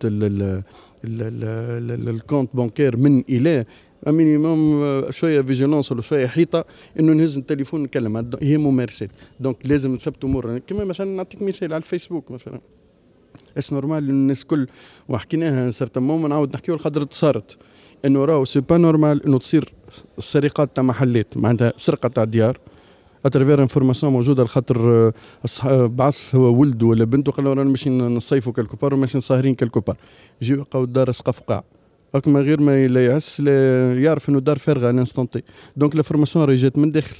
[1.05, 3.65] الكونت بانكير من إلى
[4.07, 6.65] مينيموم شوية فيجيلونس ولا شوية حيطة
[6.99, 9.09] إنه نهز التليفون نكلم هي ممارسات.
[9.39, 12.59] دونك لازم نثبت امور كما مثلا نعطيك مثال على الفيسبوك مثلا.
[13.57, 14.67] اس نورمال الناس كل
[15.09, 17.57] وحكيناها سرت مومن نعاود نحكيو الخضر صارت.
[18.05, 19.73] انه راهو سي با نورمال إنه تصير
[20.17, 21.37] السرقات تاع محلات.
[21.37, 22.59] معناتها سرقة تاع ديار.
[23.25, 25.11] اترافير انفورماسيون موجودة لخاطر
[25.87, 29.79] بعث هو ولده ولا بنته قال له رانا ماشي نصيفوا كالكو بار وماشي صاهرين كالكو
[29.79, 29.97] بار
[30.75, 31.63] الدار سقف قاع
[32.25, 35.43] من غير ما لا يحس يعرف إنه دار فارغة انستونتي
[35.77, 37.15] دونك لافورماسيون راهي جات من داخل.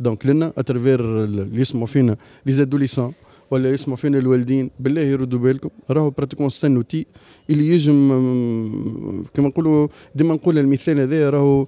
[0.00, 3.12] دونك لنا اترافير اللي يسمعوا فينا لي زادوليسون
[3.54, 4.70] ولا يسمعوا فينا الوالدين.
[4.80, 5.68] بالله يردوا بالكم.
[5.90, 7.06] راهو براتيكمون سان اوتي
[7.50, 8.08] اللي يجم
[9.34, 11.66] كما نقولوا ديما نقول المثال هذا راهو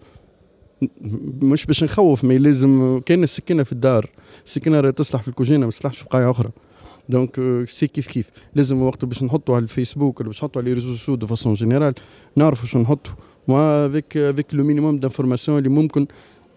[1.43, 4.11] مش باش نخوف ما لازم كاين السكينة في الدار.
[4.47, 6.51] السكينة راهي تصلح في الكوجينة ما تصلحش في قاعة أخرى.
[7.09, 8.30] دونك سي كيف كيف.
[8.55, 11.95] لازم وقت باش نحطوا على الفيسبوك ولا باش نحطوا على ريزو سوسيو دو فاسون جينيرال
[12.37, 13.12] نعرفوا شو نحطوا
[13.49, 16.07] ما افيك افيك لو مينيموم دانفورماسيون اللي ممكن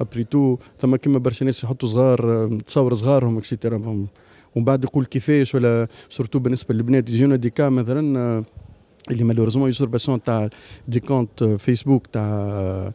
[0.02, 4.08] ابري تو ثم كيما برشا ناس يحطوا صغار تصور صغارهم اكسيتيرا
[4.56, 8.44] ومن بعد يقول كيفاش ولا سورتو بالنسبة للبنات يجيونا دي كا مثلا
[9.12, 10.50] اللي مالوريزمون يوزرباسيون تاع
[10.88, 12.94] دي كونت فيسبوك تاع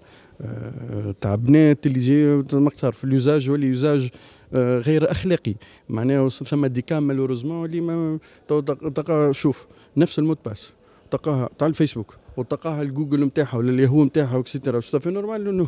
[1.21, 4.09] تاع بنات اللي جاي ماك تعرف اليوزاج هو اليوزاج
[4.55, 5.55] غير أخلاقي.
[5.89, 10.73] معناها ثم دي كام مالوريزمون اللي ما تلقى شوف نفس المود باس.
[11.11, 12.17] تلقاها تاع الفيسبوك.
[12.38, 15.68] وتلقاها الجوجل نتاعها ولا الياهو نتاعها اكسيتيرا في نورمال انه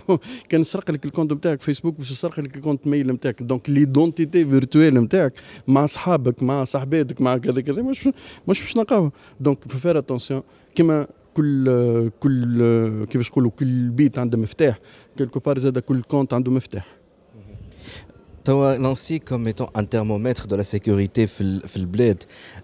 [0.49, 4.99] كان سرق لك الكونت نتاعك فيسبوك باش يسرق لك الكونت ميل نتاعك دونك ليدونتيتي فيرتويل
[4.99, 5.34] نتاعك
[5.68, 8.08] مع اصحابك مع صاحباتك مع كذا كذا مش
[8.47, 10.41] مش باش نلقاوها دونك فير اتونسيون
[10.76, 14.80] كيما كل كل كيفاش نقولوا كل بيت عنده مفتاح
[15.18, 16.88] كيلكو بار زاد كل كونت عنده مفتاح
[18.45, 22.24] توا لانسي كوم ايتون ان تhermomètre دو لا سيكوريتي في في البلاد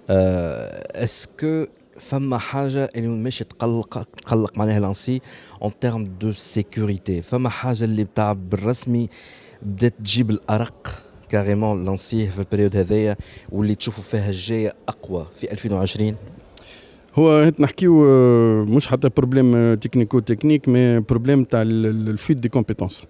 [0.10, 1.66] اسكو
[2.09, 5.21] فما حاجة اللي ماشي تقلق تقلق معناها لانسي
[5.63, 9.09] اون تيرم دو سيكوريتي فما حاجة اللي بتاع بالرسمي
[9.63, 10.89] بدأت تجيب الأرق
[11.29, 13.17] كاريمون لانسيه في البريود هذايا
[13.53, 16.15] واللي تشوفوا فيها الجاية أقوى في 2020
[17.15, 17.95] هو نحكيو
[18.65, 23.07] مش حتى بروبليم تكنيكو تكنيك مي بروبليم تاع الفيت دي كومبيتونس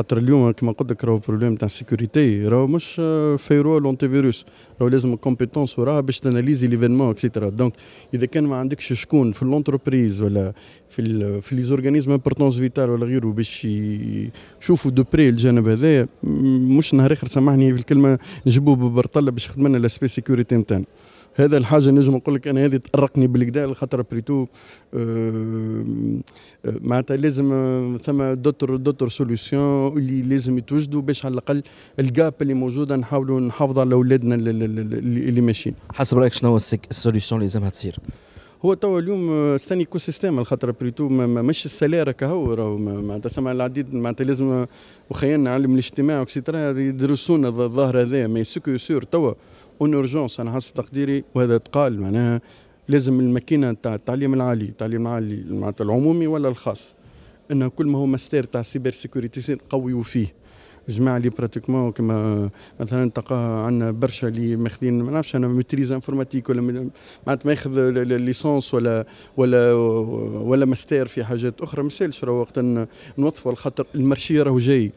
[0.00, 2.94] خاطر اليوم كما قلت لك راهو بروبليم تاع السيكوريتي راهو مش
[3.38, 4.44] فيرول اونتي فيروس
[4.80, 7.72] راهو لازم كومبيتونس وراها باش تاناليزي ليفينمون اكسيتيرا دونك
[8.14, 10.52] إذا كان ما عندكش شكون في لونتربريز ولا
[10.88, 13.64] في ال في لي زورغانيزم امبورتونس فيتال ولا غيره باش
[14.62, 16.08] يشوفوا دو بري الجانب هذايا
[16.78, 20.84] مش نهار آخر سامحني في الكلمة نجيبوه ببرطلة باش يخدم لنا لاسبي سيكوريتي نتاعنا.
[21.40, 24.46] هذا الحاجة نجم نقول لك أنا هذه تأرقني بالكدا خاطر بريتو
[24.94, 25.84] آه
[26.64, 27.46] معناتها لازم
[28.02, 31.62] ثم دوتر دوتر سوليسيون اللي لازم يتوجدوا باش على الأقل
[31.98, 35.74] الجاب اللي موجودة نحاولوا نحافظوا على أولادنا اللي ماشيين.
[35.92, 36.56] حسب رأيك شنو هو
[36.90, 37.96] السوليسيون اللي لازمها تصير؟
[38.64, 43.94] هو توا اليوم استني ايكو سيستيم الخاطر بريتو مش السلارة كهو راهو معناتها ثم العديد
[43.94, 44.66] معناتها لازم
[45.10, 49.32] وخيالنا علم الاجتماع وكسيترا يدرسونا الظاهر هذا مي سكو سور توا
[49.80, 52.40] اون اورجونس أنا حسب تقديري وهذا تقال معناها
[52.88, 56.94] لازم الماكينة تاع التعليم العالي التعليم العالي معناتها العمومي ولا الخاص
[57.50, 60.40] إنه كل ما هو ماستير تاع السيبر سيكوريتي قويوا فيه.
[60.88, 62.50] جماعة اللي براتيكمون كما
[62.80, 66.90] مثلا تلقى عندنا برشا اللي ماخذين ما نعرفش أنا ميتريز انفورماتيك ولا
[67.26, 69.04] معناتها ماخذ ليسونس ولا
[69.36, 69.72] ولا
[70.42, 71.82] ولا ماستير في حاجات أخرى.
[71.82, 71.90] ما
[72.24, 72.58] راهو وقت
[73.18, 74.92] نوظفوا الخاطر المرشيه راهو جاي.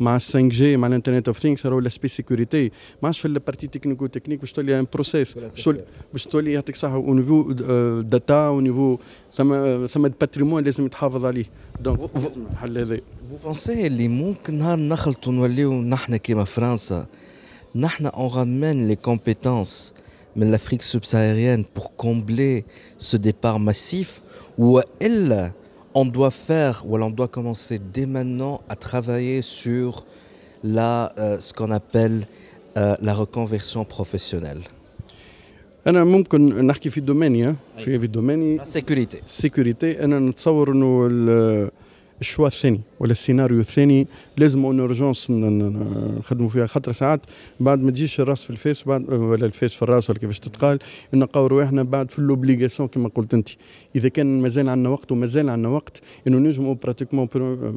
[0.00, 2.64] مع 5 جي مع الانترنت اوف ثينكس راهو سبي سيكوريتي
[3.02, 5.34] ما عادش في البارتي تكنيكو تكنيك باش تولي ان بروسيس
[6.12, 7.52] باش تولي يعطيك صح او نيفو
[8.02, 8.98] داتا او نيفو
[9.34, 11.44] ثم ثم باتريمون لازم يتحافظ عليه
[11.80, 12.00] دونك
[12.52, 12.96] الحل هذا
[13.30, 17.06] فو بونسي اللي ممكن نهار نخلطوا نوليو نحن كيما فرنسا
[17.74, 19.94] نحن اون رامين لي كومبيتونس
[20.36, 22.64] من l'Afrique subsaharienne pour combler
[22.98, 24.22] ce départ massif
[24.58, 25.52] ou ella
[25.96, 29.90] on doit faire ou on doit commencer dès maintenant à travailler sur
[30.76, 32.18] la, euh, ce qu'on appelle
[32.76, 34.62] euh, la reconversion professionnelle
[35.86, 39.16] انا ممكن نحكي في دوميني في في دوميني La sécurité.
[39.26, 41.70] السيكوريتي انا نتصور انه ال-
[42.20, 47.21] الشوا الثاني ولا السيناريو الثاني لازم اون اورجونس نخدموا فيها خاطر ساعات
[47.59, 50.79] بعد ما تجيش الرأس في الفيس بعد ولا الفيس في الرأس ولا كيفاش تتقال
[51.13, 53.49] نلقاو رواحنا بعد في لوبليغاسيون كما قلت أنت.
[53.95, 57.27] إذا كان مازال عندنا وقت ومازال عندنا وقت إنه نجموا براتيكمون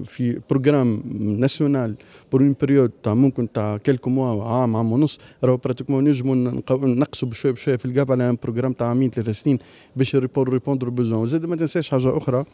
[0.05, 1.95] في بروجرام ناسيونال
[2.33, 6.35] بور اون بيريود تاع ممكن تاع كيلكو موا عام عام ونص راهو براتيكمون نجموا
[6.71, 9.59] نقصوا بشويه بشوية في الجاب على ان بروجرام تاع عامين ثلاث سنين
[9.97, 12.45] باش ريبوندر بوزون وزاد ما تنساش حاجة أخرى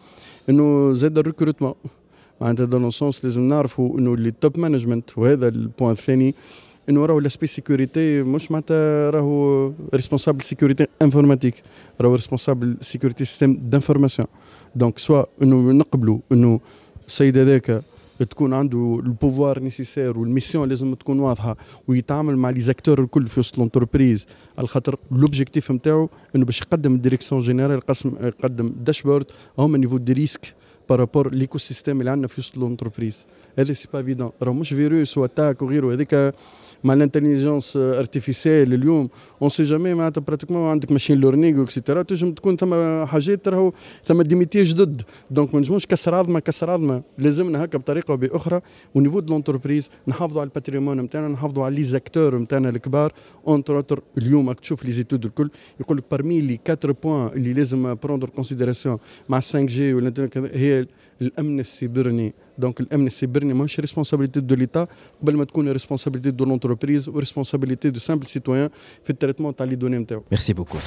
[0.51, 1.75] إنه زاد الريكروتمون
[2.41, 6.34] معناتها دون سونس لازم نعرفوا إنه اللي توب مانجمنت وهذا البوان الثاني
[6.89, 11.55] إنه راهو لاسبي سيكوريتي مش معناتها راهو ريسبونسابل سيكوريتي انفورماتيك
[12.01, 14.28] راهو ريسبونسابل سيكوريتي سيستم دانفورماسيون
[14.76, 16.61] دونك سوا إنه نقبلوا إنه
[17.09, 17.82] السيد هذاك
[18.30, 21.57] تكون عنده البوفوار نيسيسير والميسيون لازم تكون واضحة
[21.89, 24.26] ويتعامل مع لي زاكتور الكل في وسط لونتربريز
[24.59, 29.26] على خاطر لوبجيكتيف نتاعو إنه باش يقدم الديريكسيون جينيرال قسم يقدم داشبورد
[29.59, 30.55] هما نيفو دي ريسك
[30.89, 33.26] بارابور ليكو سيستيم اللي عندنا في وسط لونتربريز
[33.59, 36.34] هذا سي با ايفيدون راه مش فيروس واتاك وغيره هذيك
[36.84, 39.09] مع الانتليجنس ارتيفيسيال اليوم
[39.43, 43.72] اون سي جامي معناتها براتيكمون عندك ماشين لورنينغ اكسيتيرا تنجم تكون ثم حاجات راهو
[44.05, 48.61] ثم ديميتي جدد دونك ما نجموش كسر عظمه كسر عظمه لازمنا هكا بطريقه أو باخرى
[48.95, 53.12] ونيفو دو لونتربريز نحافظوا على الباتريمون نتاعنا نحافظوا على لي زاكتور نتاعنا الكبار
[53.49, 57.53] اونتر اوتر اليوم راك تشوف لي زيتود الكل يقول لك بارمي لي 4 بوان اللي
[57.53, 60.87] لازم بروندر كونسيديراسيون مع 5 جي ولا هي
[61.22, 64.88] الامن السيبرني دونك الامن السيبرني ماهوش ريسبونسابيلتي دو ليتا
[65.22, 68.70] قبل ما تكون ريسبونسابيلتي دو لونتربريز وريسبونسابيلتي دو سامبل سيتويان
[69.03, 70.82] في التريتمون تاع لي دوني نتاعو Merci beaucoup.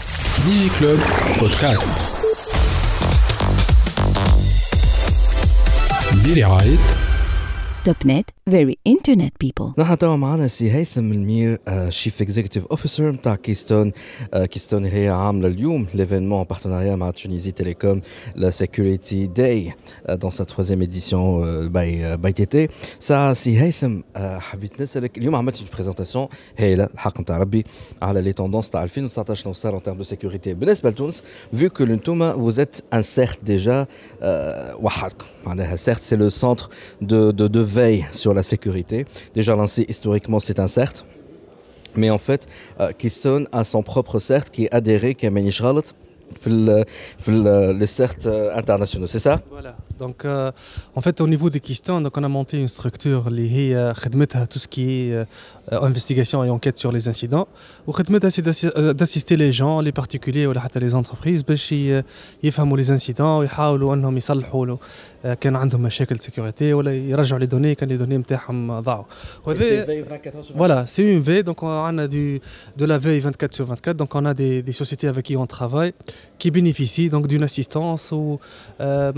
[0.44, 1.00] Digi Club
[1.40, 1.90] Podcast
[6.26, 6.78] برعاية
[7.84, 11.58] توب نت very internet people نحن توا معنا سي هيثم المير
[11.88, 13.92] شيف اكزيكتيف اوفيسر نتاع كيستون
[14.34, 18.00] آه، كيستون هي عامله اليوم ليفينمون بارتناريا مع تونيزي تيليكوم
[18.36, 19.74] لا سيكوريتي داي
[20.08, 22.68] دون سا ترويزيام اديسيون باي باي تي تي
[22.98, 27.64] ساعه سي هيثم آه، حبيت نسالك اليوم عملت بريزونتاسيون هايله الحق نتاع ربي
[28.02, 31.22] على لي توندونس تاع 2019 شنو صار ان تيرم دو سيكوريتي بالنسبه لتونس
[31.54, 33.86] فيو كو انتوما vous êtes un CERT déjà
[34.22, 36.70] euh, وحدكم معناها CERT c'est le centre
[37.02, 39.05] de, de, de veille sur la sécurité.
[39.33, 41.05] Déjà lancé historiquement, c'est un CERT.
[41.95, 42.47] Mais en fait,
[42.79, 45.81] euh, qui sonne à son propre CERT, qui est adhéré, qui est Menishralat,
[46.47, 46.83] euh,
[47.27, 49.41] euh, le CERT international, c'est ça?
[49.49, 49.75] Voilà.
[50.04, 50.50] Donc, euh,
[50.98, 54.46] en fait, au niveau de Keystone, donc, on a monté une structure qui est خدمتها
[54.46, 55.24] tout ce qui est euh,
[55.88, 57.46] investigation et enquête sur les incidents.
[57.86, 62.02] وخدمتها c'est d'assi- euh, d'assister les gens, les particuliers ولا حتى les entreprises باش ي-
[62.42, 64.78] يفهموا les incidents ويحاولوا انهم يصلحوا له
[65.24, 69.04] آه، كان عندهم مشاكل سيكوريتي ولا يرجعوا لي دوني كان لي دوني نتاعهم ضاعوا.
[69.46, 69.84] وهذا
[70.56, 72.40] Voilà, c'est une veille, donc on a du,
[72.76, 75.46] de la veille 24 sur 24, donc on a des, des sociétés avec qui on
[75.46, 75.92] travaille
[76.38, 78.38] qui bénéficient donc d'une assistance ou
[78.80, 79.12] euh,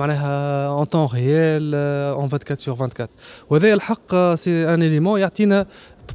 [0.86, 3.09] temps réel euh, en 24 sur 24
[3.49, 5.65] وهذا الحق c'est un élément يعطينا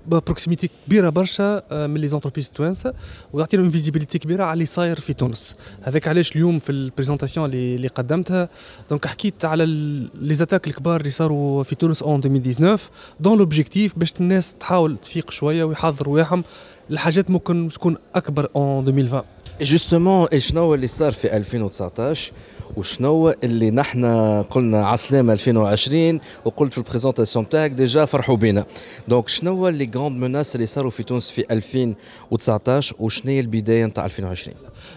[0.06, 2.94] بروكسيميتي كبيره برشا من لي زونتربريز التوانسه
[3.32, 7.74] ويعطينا اون فيزيبيليتي كبيره على اللي صاير في تونس هذاك علاش اليوم في البريزونتاسيون اللي,
[7.74, 8.48] اللي قدمتها
[8.90, 9.66] دونك حكيت على
[10.14, 12.90] لي زاتاك الكبار اللي صاروا في تونس اون 2019
[13.20, 16.44] دون لوبجيكتيف باش الناس تحاول تفيق شوية ويحضروا رواحهم
[16.90, 19.22] الحاجات ممكن تكون اكبر اون 2020
[19.60, 22.32] جوستومون شنو اللي صار في 2019
[22.76, 24.04] وشنو اللي نحن
[24.42, 28.64] قلنا عسلامة 2020 وقلت في البريزونتاسيون تاعك ديجا فرحوا بينا.
[29.08, 34.04] دونك شنو اللي غراند مناس اللي صاروا في تونس في 2019 وشنو هي البداية نتاع
[34.04, 34.56] 2020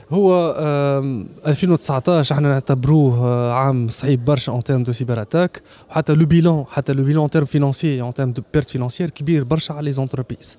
[0.09, 6.13] هو آم، 2019 إحنا نعتبروه آه، عام صعيب برشا اون تيرم دو سيبر اتاك وحتى
[6.13, 9.85] لو بيلون حتى لو بيلون تيرم فينانسي اون تيرم دو بيرت فينانسيير كبير برشا على
[9.85, 10.57] لي زونتربريز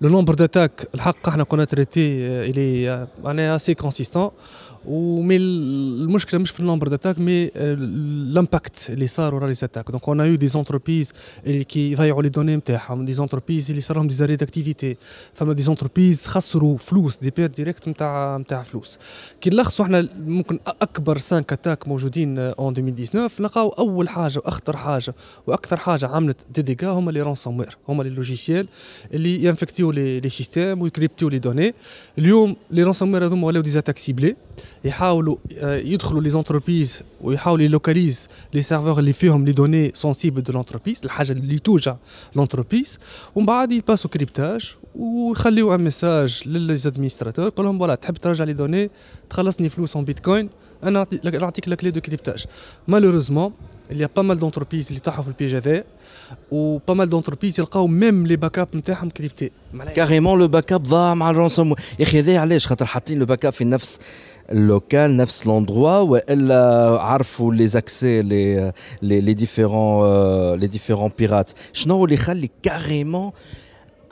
[0.00, 2.00] لو نومبر داتاك الحق إحنا كنا تريتي
[2.50, 4.30] الي معناها سي كونسيستون
[4.86, 10.20] ومي المشكلة مش في النومبر داتاك مي الامباكت اللي صار ورا لي اتاك دونك اون
[10.20, 11.12] يو دي زونتربريز
[11.46, 14.96] اللي كي يضيعوا لي دوني نتاعهم دي زونتربريز اللي صار لهم دي زاري داكتيفيتي
[15.34, 18.98] فما دي زونتربريز خسروا فلوس دي بير ديريكت نتاع نتاع فلوس.
[19.40, 25.14] كي نلخصوا إحنا ممكن أكبر 5 اتاك موجودين اون 2019 نلقاو أول حاجة وأخطر حاجة
[25.46, 28.68] وأكثر حاجة عملت دي ديغا هما لي رانسوم وير هما لي لوجيسيال
[29.14, 31.74] اللي ينفكتيو لي لي سيستيم ويكريبتيو لي دوني
[32.18, 34.36] اليوم لي رانسوم وير هذوما ولاو دي زاتاك سيبلي
[34.84, 40.52] يحاولوا آه، يدخلوا لي زونتربريز ويحاولوا يلوكاليز لي سيرفور اللي فيهم لي دوني سونسيبل دو
[40.52, 41.96] لونتربريز الحاجة اللي توجع
[42.36, 42.98] لونتربريز
[43.34, 48.90] ومن بعد يباسوا كريبتاج ويخليوا ان ميساج للزادمينستراتور يقول لهم فوالا تحب ترجع لي دوني
[49.30, 50.48] تخلصني فلوس اون بيتكوين
[50.82, 51.06] أنا
[51.40, 52.44] نعطيك لا كلي دو كريبتاج.
[52.88, 53.52] مالوروزمون
[53.90, 55.84] il y a pas اللي طاحوا في البيج هذا
[56.50, 59.50] و pas mal d'entreprises يلقاو ميم لي باك اب نتاعهم كريبتي.
[59.96, 63.44] كاريمون لو باك اب ضاع مع الرانسوم يا أخي هذا علاش؟ خاطر حاطين لو باك
[63.44, 63.98] اب في نفس
[64.51, 72.03] اللوكال نفس لوندروا والا عرفوا لي زاكسي لي لي لي ديفيرون لي ديفيرون بيرات شنو
[72.05, 73.31] اللي يخلي كاريمون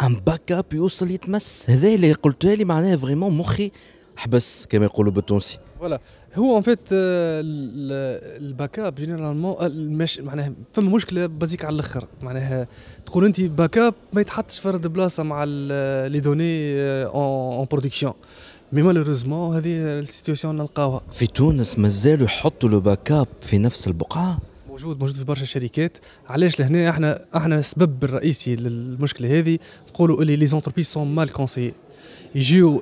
[0.01, 3.71] ان باك اب يوصل يتمس هذا اللي قلتها لي معناها فريمون مخي
[4.15, 5.99] حبس كما يقولوا بالتونسي فوالا
[6.35, 9.55] هو ان فيت الباك اب جينيرالمون
[9.97, 12.67] مش معناها فما مشكله بازيك على الاخر معناها
[13.05, 18.13] تقول انت باك اب ما يتحطش فرد بلاصه مع لي دوني اون برودكسيون
[18.72, 21.02] مي مالوريزمون هذه السيتياسيون نلقاوها.
[21.12, 24.38] في تونس مازالوا يحطوا لو باك اب في نفس البقعة.
[24.68, 25.98] موجود موجود في برشا شركات.
[26.28, 29.58] علاش؟ لهنا إحنا إحنا السبب الرئيسي للمشكلة هذه.
[29.88, 31.74] نقولوا اللي لي زونتربريز سون مال كونسيي
[32.35, 32.81] يجيو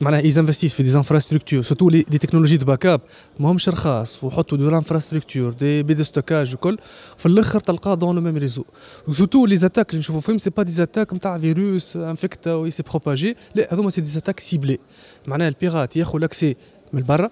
[0.00, 3.00] معناها يزانفستيس في دي انفراستركتور سورتو لي تكنولوجي دو باك اب
[3.40, 6.78] ماهمش رخاص ويحطوا دو انفراستركتور دي بي دو ستوكاج وكل
[7.16, 8.64] في الاخر تلقاه دون لو ميم ريزو
[9.12, 12.82] سورتو لي زاتاك اللي نشوفوا فيهم سي با دي زاتاك نتاع فيروس انفكتا وي سي
[12.82, 14.78] بروباجي لا هذوما سي دي زاتاك سيبلي
[15.26, 16.56] معناها البيرات ياخذ لاكسي
[16.92, 17.30] من برا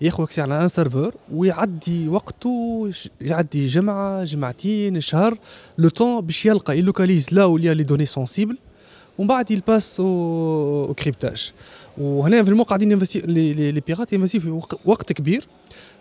[0.00, 2.90] ياخذ اكسي على ان سيرفور ويعدي وقته
[3.20, 5.38] يعدي جمعه جمعتين شهر
[5.78, 8.63] لو طون باش يلقى يلوكاليز لا où il y a les données sensibles
[9.17, 11.51] ومن بعد يلباس أو كريبتاج.
[11.97, 15.47] وهنا في الموقع قاعدين لي, لي ينفستي في وقت كبير.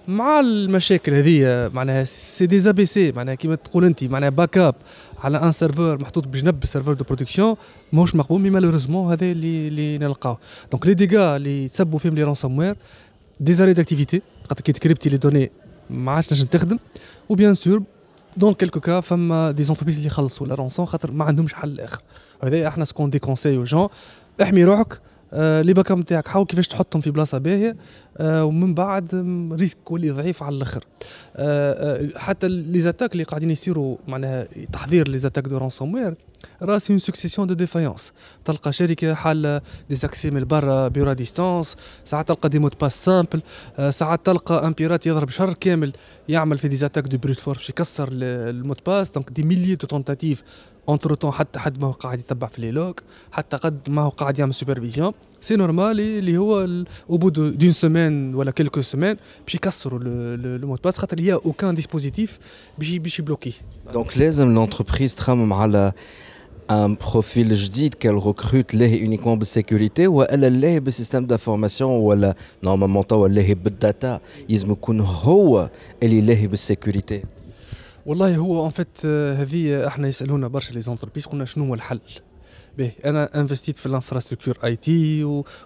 [0.08, 4.74] مع المشاكل هذه معناها سي دي بي سي معناها كيما تقول انت معناها باك اب
[5.18, 7.56] على ان سيرفور محطوط بجنب سيرفور دو برودكسيون
[7.92, 10.38] ماهوش مقبول مي مالوريزمون هذا اللي اللي نلقاوه.
[10.72, 12.76] دونك لي ديغا اللي تسبوا فيهم لي رانسوم وير
[13.40, 15.50] ديزاري داكتيفيتي خاطر كي تكريبتي لي دوني
[15.90, 16.78] ما عادش تنجم تخدم.
[17.28, 17.82] وبيان سور
[18.36, 22.02] دون كيلكو كا فما دي زونتربريز اللي يخلصوا لا رونسون خاطر ما عندهمش حل آخر.
[22.42, 23.88] هذا أحنا سكون دي كونساي جون
[24.42, 25.00] احمي روحك.
[25.36, 27.76] لي باك نتاعك حاول كيفاش تحطهم في بلاصة باهية
[28.16, 29.08] آه ومن بعد
[29.52, 30.84] ريسك ولي ضعيف على الآخر.
[31.36, 36.14] آه آه حتى لي زاتاك اللي قاعدين يصيروا معناها تحضير لي زاتاك دو رانسوم وير
[36.62, 38.12] راه سي اون سكسيسيون دو ديفايونس.
[38.44, 43.42] تلقى شركة حال ديزاكسي من برا بيرا ديستانس ساعات تلقى دي مود باس سامبل
[43.90, 45.92] ساعات تلقى ان بيرات يضرب شهر كامل
[46.28, 49.10] يعمل في ديزاتاك دو بروت فورس يكسر المود باس.
[49.10, 50.42] دونك دي ميليي دو تونتاتيف
[50.89, 54.09] اونتر طون حتى حد ما هو قاعد يتبع في لي لوك حتى قد ما هو
[54.09, 56.61] قاعد يعمل سوبرفيزيون سي نورمال اللي هو
[57.09, 59.99] او بو دون سيمين ولا كيلكو سيمين باش يكسروا
[60.57, 62.39] لو مود باس خاطر يا اوكان ديسبوزيتيف
[62.77, 63.53] باش باش يبلوكي
[63.93, 65.93] دونك لازم لونتربريز تخمم على
[66.71, 73.27] ان بروفيل جديد qu'elle recrute لاهي اونيكمون بالسيكوريتي ولا لاهي بالسيستم دانفورماسيون ولا نورمالمون توا
[73.27, 75.69] لاهي بالداتا لازم يكون هو
[76.03, 77.23] اللي لاهي بالسيكوريتي
[78.06, 82.00] والله هو اون فيت هذه إحنا يسألونا برشا لي زونتربريز قلنا شنو هو الحل؟
[82.78, 85.24] باهي أنا انفستيت في الانفراستركتور اي تي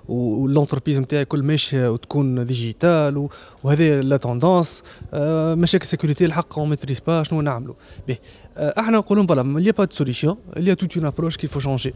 [0.09, 3.29] والانتربريز نتاعي كل ماشيه وتكون ديجيتال
[3.65, 4.83] وهذا لا توندونس
[5.15, 7.75] آه مشاكل سيكوريتي الحق اون ميتريز با شنو نعملوا
[8.09, 8.17] آه
[8.59, 10.37] إحنا نقولوا فوالا solution.
[10.57, 11.95] Il y a toute une approche qu'il faut changer.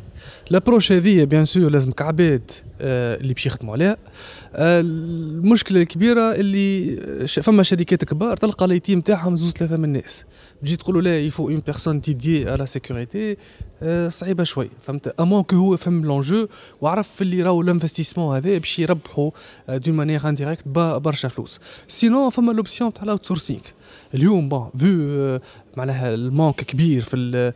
[0.50, 2.50] L'approche هذه بيان سور لازمك عباد
[2.80, 3.96] اللي باش يخدموا عليها
[4.54, 6.96] المشكلة الكبيره اللي
[7.26, 10.24] فما شركات كبار تلقى الاي تي نتاعهم زوز ثلاثة من الناس.
[10.62, 13.36] تجي تقول له لا يفو اون بيرسون ديديي على سيكوريتي
[14.08, 16.46] صعيبة شوي فهمت؟ امون كو هو فهم لونجو
[16.80, 19.30] وعرف اللي راهو الانفستيسمون هذا باش يربحوا
[19.68, 21.60] دون مانيير انديريكت برشا فلوس.
[21.88, 23.60] سينو فما لوبسيون تاع الاوت سورسينغ
[24.14, 25.38] اليوم بون فو
[25.76, 27.52] معناها المونك كبير في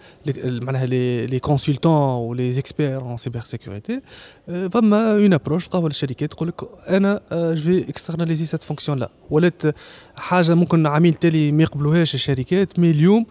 [0.63, 4.01] معناها لي كونسلتون ولي اكسبير اون سيبر سيكوريتي
[4.47, 9.63] فما اون ابروش لقاوها الشركات تقول لك أنا جو اكسترناليزي سيت فونكسيون لا ولات
[10.17, 13.27] حاجة ممكن عميل تالي ما يقبلوهاش الشركات مي اليوم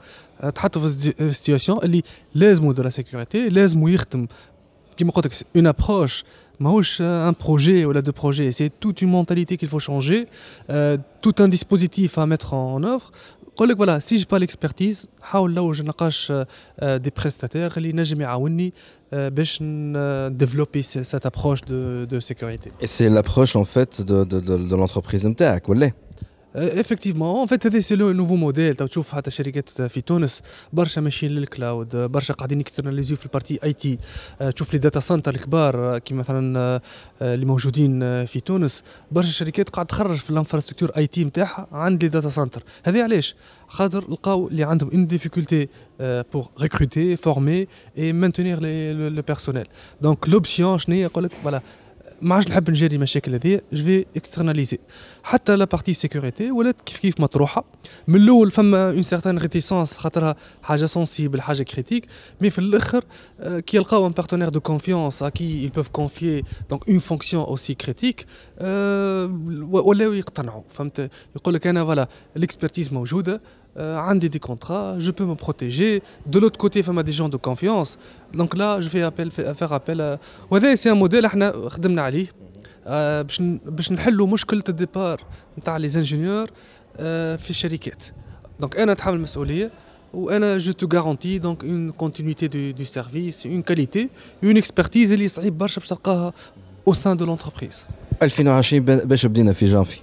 [0.56, 2.04] تحطوا في سيتياسيون اللي
[2.36, 4.28] لازموا دو لا سيكوريتي لازموا يخدم.
[4.98, 6.24] كيما قلت لك اون ابروش
[6.60, 10.28] Maouche, euh, un projet au-delà de projet, c'est toute une mentalité qu'il faut changer,
[10.70, 13.12] euh, tout un dispositif à mettre en œuvre.
[13.78, 15.08] voilà, si j'ai pas l'expertise,
[15.74, 18.38] je naqash euh, des prestataires qui n'aiment à
[20.30, 22.72] développer cette approche de, sécurité.
[22.82, 25.70] Et c'est l'approche en fait de, l'entreprise MTAC,
[26.56, 30.42] افكتيفمون ان فيت هذا سي لو نوفو موديل تو تشوف حتى شركات في تونس
[30.74, 33.98] برشا ماشيين للكلاود برشا قاعدين اكسترناليزيو في البارتي آي تي.
[34.56, 36.82] تشوف لي داتا سنتر الكبار كي مثلا
[37.22, 38.84] اللي موجودين في تونس.
[39.12, 43.36] برشا شركات قاعد تخرج في الانفراستركتور آي تي نتاعها عند لي داتا سنتر هذا علاش؟
[43.68, 45.68] خاطر لقاو اللي عندهم اون ديفيكولتي
[46.00, 48.60] بور ريكروتي فورمي اي مانتينير
[49.10, 49.68] لو بيرسونيل
[50.02, 51.62] دونك لوبسيون شنو هي؟ يقول لك فوالا
[52.22, 54.78] ما عادش نحب نجري مشاكل هذه جو في اكسترناليزي
[55.24, 57.66] حتى لا بارتي سيكوريتي ولات كيف كيف مطروحة.
[58.08, 62.06] من الأول فما اون سيغتان ريتيسونس خاطرها حاجة سونسيبل حاجة كريتيك
[62.42, 63.04] مي في الأخر
[63.42, 66.44] كي يلقاو ان بارتنير دو كونفيونس ا كي ils peuvent confier
[66.74, 68.26] donc une fonction aussi critique
[69.72, 70.64] ولاو يقتنعوا.
[70.70, 72.08] فهمت؟ يقول لك أنا فوالا
[72.38, 73.42] الاكسبرتيز موجودة.
[73.77, 77.99] عندي دي كونترا جو بو مو بروتيجي دو لوت كوتي فما دي جون دو كونفيونس
[78.35, 80.19] دونك لا جو في ابل فيغ ابل
[80.51, 82.27] وهذا سي ان موديل احنا خدمنا عليه
[83.23, 85.25] باش باش نحلوا مشكله الديبار
[85.59, 86.51] نتاع لي زانجينيور
[87.37, 88.03] في الشركات
[88.61, 89.71] دونك انا اتحمل المسؤوليه
[90.15, 94.09] وانا جو تو غارونتي دونك اون كونتينيتي دو دو سيرفيس اون كاليتي
[94.45, 96.33] اون اكسبرتيز اللي صعيب برشا باش تلقاها
[96.89, 97.87] او سان دو لونتربريز
[98.23, 100.01] 2020 باش بدينا في جانفي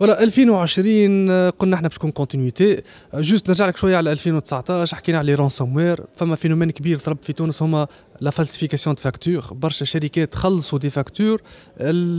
[0.00, 2.82] فوالا 2020 قلنا إحنا باش تكون كونتينيتي
[3.14, 7.32] جوست نرجع لك شوية على 2019 حكينا على رانسوم وير فما فينومين كبير ضرب في
[7.32, 7.86] تونس هما
[8.20, 11.42] لا فالسيفيكاسيون دو فاكتور برشا شركات خلصوا دي فاكتور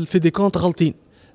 [0.06, 0.94] في دي كونت غلطين.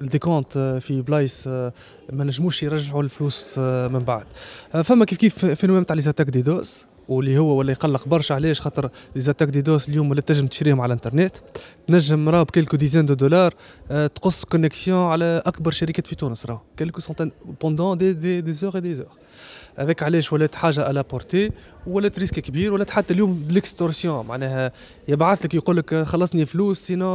[0.00, 4.26] الديكونت في بلايص ما نجموش يرجعوا الفلوس من بعد.
[4.84, 8.60] فما كيف كيف فينومين تاع لي زاتاك دي دوس واللي هو ولا يقلق برشا علاش؟
[8.60, 11.36] خاطر لي زاتاك دي دوس اليوم ولا تنجم تشريهم على الإنترنت.
[11.88, 13.54] تنجم راه بكلكو ديزين دو دولار
[13.88, 16.62] تقص كونيكسيون على أكبر شركات في تونس راه.
[16.78, 19.06] كلكو سونتين بوندون دي دي دي زور دي زور
[19.76, 21.50] هذاك علاش ولات حاجة الا بورتي
[21.86, 24.72] ولات ريسك كبير ولات حتى اليوم ليكستورسيون معناها
[25.08, 27.06] يبعث لك يقول لك خلصني فلوس سينو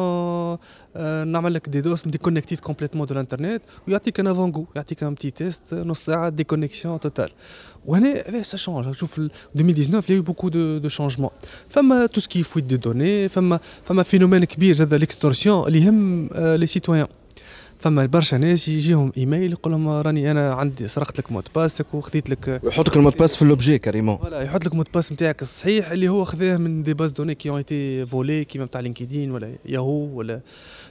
[0.95, 5.73] آه نعمل لك دي دوس ديكونيكتيت كومبليتمون دو الانترنت ويعطيك ان يعطيك ان بتي تيست
[5.73, 7.31] نص ساعة ديكونيكسيون توتال
[7.87, 8.87] Et ça change.
[8.87, 8.91] Hein.
[9.01, 11.31] En 2019, il y a eu beaucoup de, changements.
[11.69, 13.59] Femme, euh, tout ce qui est fuite de données, femme,
[14.05, 15.91] phénomène qui euh, est
[16.35, 17.07] euh, les citoyens.
[17.79, 22.29] فما برشا ناس يجيهم إيميل يقول لهم راني أنا عندي سرقت لك مود باسك وخذيت
[22.29, 25.91] لك يحط لك المود باس في لوبجي كاريمون فوالا يحط لك مود باس نتاعك الصحيح
[25.91, 29.55] اللي هو خذاه من دي باز دوني كي اون ايتي فولي كيما نتاع لينكدين ولا
[29.65, 30.41] ياهو ولا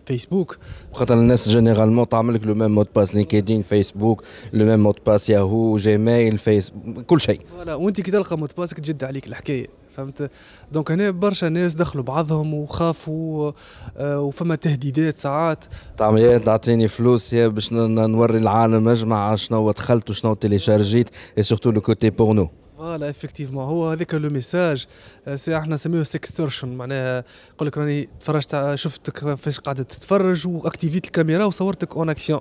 [0.07, 0.59] فيسبوك.
[0.93, 5.31] خاطر الناس جينيرالمون تعمل لك لو ميم مود باس لينكدين فيسبوك لو ميم مود باس
[5.31, 6.73] ياهو جيميل فيس
[7.07, 7.41] كل شيء.
[7.57, 9.67] فوالا وانت كي تلقى مود باسك تجد عليك الحكاية.
[9.99, 10.31] فهمت؟
[10.73, 13.53] دونك هنا برشا ناس دخلوا بعضهم وخافوا
[13.97, 15.65] آه وفما تهديدات ساعات.
[15.97, 21.71] تعمل يا تعطيني فلوس يا باش نوري العالم اجمع شنو دخلت وشنو تيليشارجيت اي سورتو
[21.71, 24.87] لو كوتي بور فوالا افكتيفمون هو هذاك لو ميساج
[25.35, 27.25] سي إحنا نسميه سكستورشن معناها
[27.55, 32.41] يقول لك راني تفرجت شفتك فاش قاعدة تتفرج واكتيفيت الكاميرا وصورتك اون اكسيون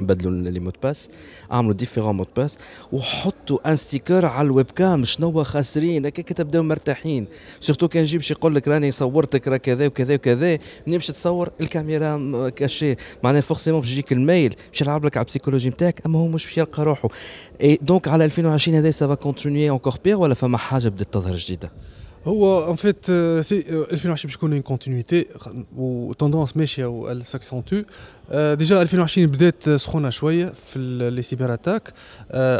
[0.00, 1.10] بدلوا لي مود باس
[1.52, 2.58] أعملوا ديفيرون مود باس
[2.92, 7.26] وحطوا ان ستيكر على الويب كام شنو خاسرين هكاك تبداو مرتاحين.
[7.60, 11.50] سورتو كان يجي باش يقول لك راني صورتك راه كذا وكذا وكذا منين باش تصور؟
[11.60, 16.26] الكاميرا كاشي معناها فورسيمون باش يجيك الميل باش يلعب لك على البسيكولوجي نتاعك أما هو
[16.26, 17.08] مش باش يلقى روحه.
[17.60, 21.70] اي دونك على 2020 هذا سافا كونتينيي اونكور بيغ ولا فما حاجة بدات تظهر جديدة؟
[22.27, 23.05] هو ان فيت
[23.45, 23.59] سي
[23.91, 25.25] 2020 باش تكون اون كونتينيتي
[25.77, 27.81] وتوندونس ماشيه و ساكسونتو
[28.31, 30.79] ديجا 2020 بدات سخونه شويه في
[31.15, 31.93] لي سيبر اتاك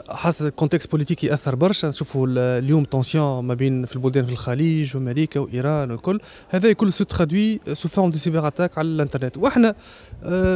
[0.10, 5.40] حاسه الكونتكست بوليتيكي ياثر برشا نشوفوا اليوم تونسيون ما بين في البلدان في الخليج وامريكا
[5.40, 6.20] وايران والكل
[6.50, 9.76] هذا كل سو ترادوي سو فورم دو سيبر اتاك على الانترنت واحنا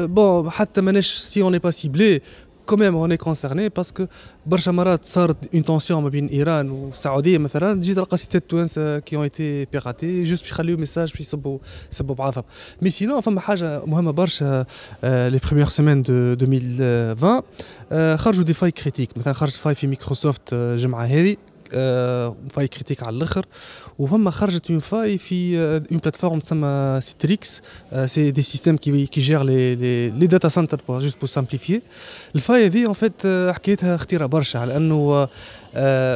[0.06, 2.22] بون حتى ماناش سي اون با سيبلي
[2.71, 4.03] quand même on est concerné que
[4.47, 7.75] برشا مرات صارت اون تونسيون ما بين ايران والسعوديه مثلا.
[7.75, 11.59] تجي تلقى سيتات توانسه كي اون ايتي بيغاتي جوست باش يخليو ميساج باش يصبوا
[11.93, 12.45] يصبوا بعضهم
[12.83, 14.67] مي سينون فما حاجة مهمه برشا
[15.05, 17.43] لي بروميير سيمين دو 2020
[18.17, 21.37] خرجوا دي فاي كريتيك مثلا خرجت فاي في مايكروسوفت الجمعه هذه
[22.51, 23.47] فاي كريتيك على الآخر
[24.00, 25.58] وفما خرجت اون فاي في
[25.92, 27.62] اون بلاتفورم تسمى سيتريكس
[28.06, 31.82] سي دي سيستيم كي كي جير لي لي لي داتا سنتر بور جوست بور سامبليفي
[32.36, 35.28] الفاي هذه اون فيت حكيتها خطيره برشا على انه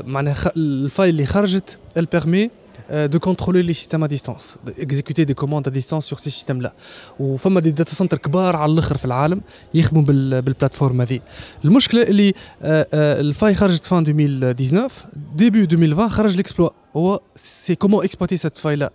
[0.08, 5.67] معناها الفاي اللي خرجت البيرمي euh, de contrôler les systèmes à distance, d'exécuter des commandes
[5.67, 6.73] à distance sur ces systèmes-là.
[7.19, 9.41] وفما des data centers كبار على الآخر في العالم
[9.75, 11.21] يخدموا بال بالبلاتفورم هذه.
[11.65, 12.33] المشكلة اللي
[12.63, 14.93] آه، آه، الفاي خرجت فان 2019
[15.37, 16.73] ديبي 2020 خرج l'exploit.
[16.97, 18.91] هو سي كومون اكسبلوتي cette faille là.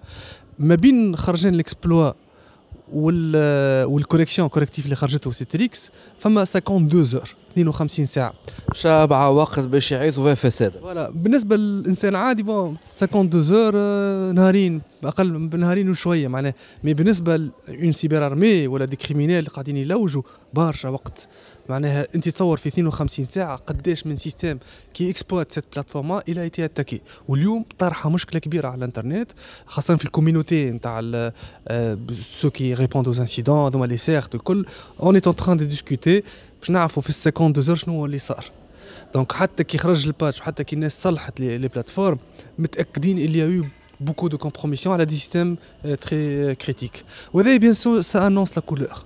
[0.59, 2.28] ما بين خرجين l'exploit
[2.93, 3.35] وال
[3.85, 8.33] والكوريكسيون كوريكتيف اللي خرجته سيتريكس فما 52 زور 52 ساعة.
[8.73, 10.71] شابعة وقت باش يعيثوا فيها فساد.
[10.77, 16.93] فوالا بالنسبة للإنسان عادي بون 52 زور آه، نهارين أقل من نهارين وشوية معناه مي
[16.93, 17.37] بالنسبة
[17.67, 20.21] لون سيبر ارمي ولا دي كريمينال اللي قاعدين يلوجوا
[20.53, 21.27] برشا وقت.
[21.69, 24.59] معناها انت تصور في 52 ساعة قداش من سيستيم
[24.93, 29.31] كي اكسبلوات سيت بلاتفورما إلى ايتي اتاكي واليوم طرحة مشكلة كبيرة على الإنترنت
[29.65, 31.01] خاصة في الكوميونيتي نتاع
[32.21, 34.65] سو كي ريبوند اوز انسيدون هذوما لي سيرت الكل.
[34.99, 36.23] اون ايت ان تران دو ديسكوتي
[36.59, 38.45] باش نعرفوا في ال 52 زور شنو هو اللي صار.
[39.13, 42.17] دونك حتى كي خرج الباتش وحتى كي الناس صلحت لي, بلاتفورم
[42.59, 43.65] متأكدين اللي يو
[43.99, 45.57] بوكو دو كومبروميسيون على دي سيستيم
[46.01, 47.03] تري كريتيك
[47.33, 49.05] وهذا بيان سور سا انونس لا كولور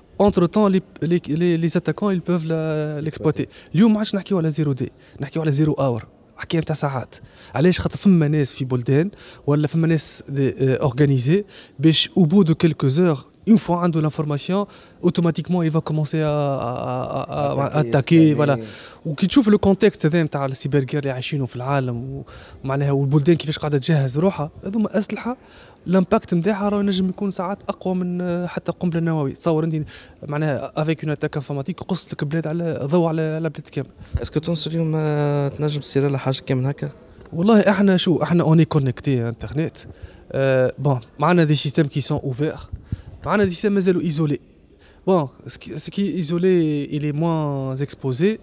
[0.21, 2.45] اونتر طون لي زاتاكون ils peuvent
[3.03, 4.91] ليكسبلوتي اليوم ما عادش نحكيو على زيرو داي
[5.21, 6.07] نحكيو على زيرو اور
[6.37, 7.15] حكايه نتاع ساعات
[7.55, 9.11] علاش خاطر فما ناس في بلدان
[9.47, 10.23] ولا فما ناس
[10.59, 11.45] اورغانيزي
[11.79, 14.65] باش أو بو دو كيلكو زور اون فوا عنده لانفورماسيون
[15.03, 16.33] اوتوماتيكمون il va commencer à
[17.73, 18.59] à attaquer voilà.
[19.05, 22.23] وكي تشوف لو كونتكست هذا نتاع السيبر جير اللي عايشينه في العالم
[22.63, 25.37] ومعناها والبلدان كيفاش قاعدة تجهز روحها هذوما اسلحه
[25.87, 29.83] الامباكت نتاعها راه ينجم يكون ساعات اقوى من حتى قنبله نوويه تصور انت
[30.27, 33.87] معناها افيك اون اتاك انفورماتيك قصت لك بلاد على ضوء على على بلاد كامل
[34.21, 34.91] اسكو تونس اليوم
[35.57, 36.89] تنجم تصير لها حاجة كيما هكا
[37.33, 39.77] والله إحنا شو إحنا اوني كونكتي انترنت
[40.31, 42.55] أه بون معنا دي سيستيم كي سون اوفير
[43.25, 44.39] معنا دي سيستيم مازالوا ايزولي
[45.07, 45.27] بون
[45.77, 48.39] سكي ايزولي الي موان اكسبوزي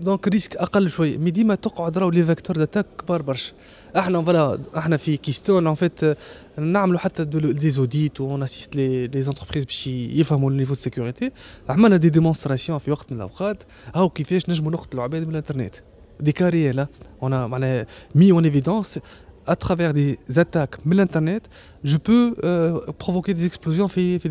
[0.00, 1.18] دونك ريسك أقل شوي.
[1.18, 3.52] مي ديما تقعد راهو لي فيكتور داتاك كبار برشا
[3.96, 6.00] إحنا فوالا إحنا في كيستون ان فيت
[6.58, 11.30] نعملوا حتى دي زوديت و اسيست لي لي زونتربريز باش يفهموا النيفو دو سيكوريتي
[11.68, 13.62] عملنا دي ديمونستراسيون في وقت من الاوقات
[13.94, 15.74] هاو كيفاش نجموا نقتلوا عباد من الانترنت.
[16.22, 17.84] On a on a
[18.14, 18.98] mis en évidence
[19.46, 21.48] à travers des attaques de l'internet,
[21.82, 24.30] je peux euh, provoquer des explosions fait, fait.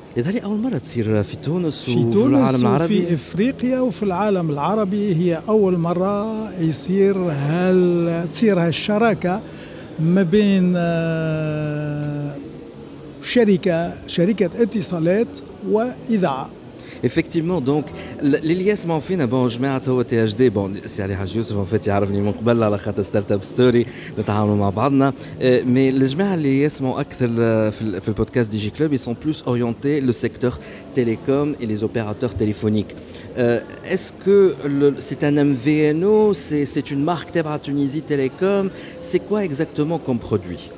[0.17, 2.99] هذه أول مرة تصير في تونس في وفي تونس العالم العربي.
[2.99, 9.41] وفي إفريقيا وفي العالم العربي هي أول مرة يصير هال تصير هالشراكة
[9.99, 12.35] ما بين آه،
[13.23, 15.39] شركه شركة اتصالات
[15.69, 16.49] وإذاعة.
[17.06, 17.84] Effectivement, donc
[18.22, 21.64] اللي يسمعوا فينا بون جماعة هو تي اش دي بون سي علي حاج يوسف ان
[21.64, 23.86] فيت يعرفني من قبل على خاطر ستارت اب ستوري
[24.18, 28.58] نتعاملوا مع بعضنا آه، مي الجماعة اللي يسمعوا أكثر آه، في, ال- في البودكاست دي
[28.58, 30.58] جي كلوب ils sont plus orientés le secteur
[30.94, 32.94] télécom et les opérateurs téléphoniques.
[33.38, 33.60] Euh,
[33.94, 34.38] Est-ce que
[34.78, 40.18] le- c'est un MVNO, c'est c'est une marque تبع Tunisie Télécom, c'est quoi exactement comme
[40.18, 40.70] produit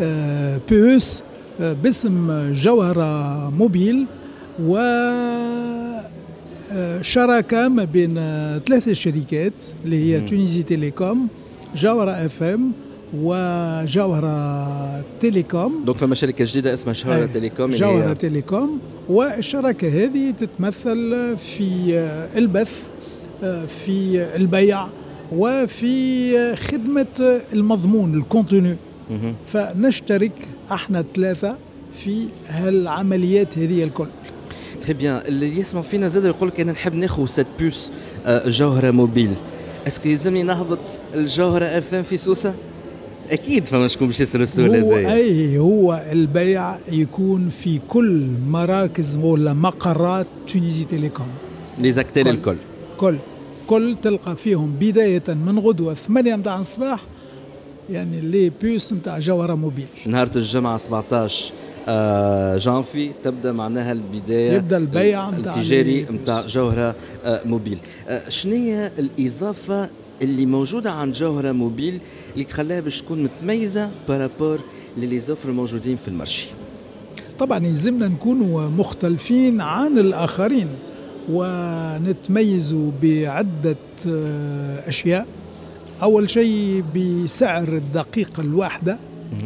[0.00, 1.22] آه، بي اس
[1.60, 3.50] آه، باسم جوهرة
[4.59, 4.77] موبيل و
[6.71, 8.13] آه، شراكة ما بين
[8.65, 9.53] ثلاثة شركات
[9.85, 10.19] اللي هي.
[10.19, 11.27] تونيزي تيليكوم
[11.75, 12.71] جوهرة أف إم
[13.17, 18.79] وجوهرة تيليكوم دونك فما شركة جديدة اسمها شهرة آه، تيليكوم جوهرة هي- تيليكوم
[19.09, 21.93] والشراكة هذه تتمثل في
[22.37, 22.87] البث
[23.67, 24.85] في البيع
[25.35, 28.75] وفي خدمة المضمون الكونتوني.
[29.47, 30.31] فنشترك
[30.71, 31.57] إحنا الثلاثه
[32.03, 34.07] في هالعمليات هذه الكل
[34.81, 37.91] تري بيان اللي يسمع فينا زاد يقول لك أنا نحب ناخذ سات بوس
[38.25, 39.33] آه، جوهرة موبيل
[39.87, 40.79] اسكو يلزمني نهبط
[41.13, 42.53] الجوهرة اف ام في سوسة؟
[43.31, 45.15] أكيد فما شكون باش يسأل السؤال هو هذايا.
[45.15, 51.27] أي هو البيع يكون في كل مراكز ولا مقرات تونيزي تيليكوم.
[51.79, 52.29] لي زاكتيل كل.
[52.29, 52.57] الكل
[52.97, 53.17] كل.
[53.67, 56.99] كل تلقى فيهم بداية من غدوة 8 متاع الصباح
[57.89, 61.57] يعني لي بيوس متاع جوهرة موبيل نهار الجمعة 17 آه،
[62.57, 67.77] جانفي تبدأ معناها البداية يبدأ البيع التجاري ال- نتاع جوهرة آه، موبيل.
[68.07, 69.89] آه، شنو هي الإضافة
[70.21, 71.99] اللي موجودة عند جوهرة موبيل
[72.33, 74.59] اللي تخليها باش تكون متميزة بارابور
[74.97, 76.47] للي زوفر الموجودين في المارشي
[77.39, 80.67] طبعا يلزمنا نكونوا مختلفين عن الآخرين
[81.31, 83.75] ونتميزوا بعدة
[84.07, 85.27] آه، أشياء.
[86.01, 88.97] أول شيء بسعر الدقيقة الواحدة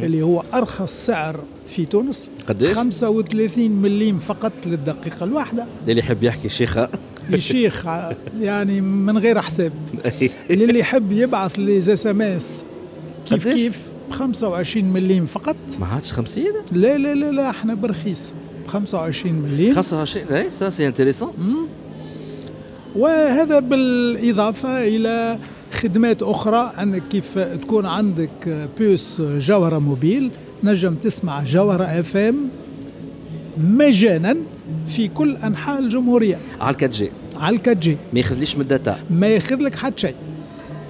[0.02, 1.40] اللي هو أرخص سعر
[1.72, 5.66] في تونس قديش؟ 35 مليم فقط للدقيقة الواحدة.
[5.88, 6.88] اللي يحب يحكي شيخه
[7.32, 9.72] الشيخ ع- يعني من غير حساب.
[10.50, 12.62] للي يحب يبعث لي اس ام اس
[13.28, 15.56] كيف قديش؟ كيف؟ ب 25 مليم فقط.
[15.80, 18.32] ما عادش 50 لا لا لا لا إحنا برخيص.
[18.66, 19.74] ب 25 مليم.
[19.74, 21.32] 25 اي سا سي انتريسون
[22.96, 25.38] وهذا بالإضافة إلى
[25.72, 30.30] خدمات أخرى أنك كيف تكون عندك بيوس جوهرة موبيل.
[30.64, 32.48] نجم تسمع جوهرة اف ام
[33.58, 34.36] مجانا
[34.86, 36.38] في كل أنحاء الجمهورية.
[36.60, 37.10] على 4 جي.
[37.36, 37.96] على الكات جي.
[38.12, 38.98] ما ياخذليش من الداتا.
[39.10, 40.14] ما ياخذ لك حتى شيء.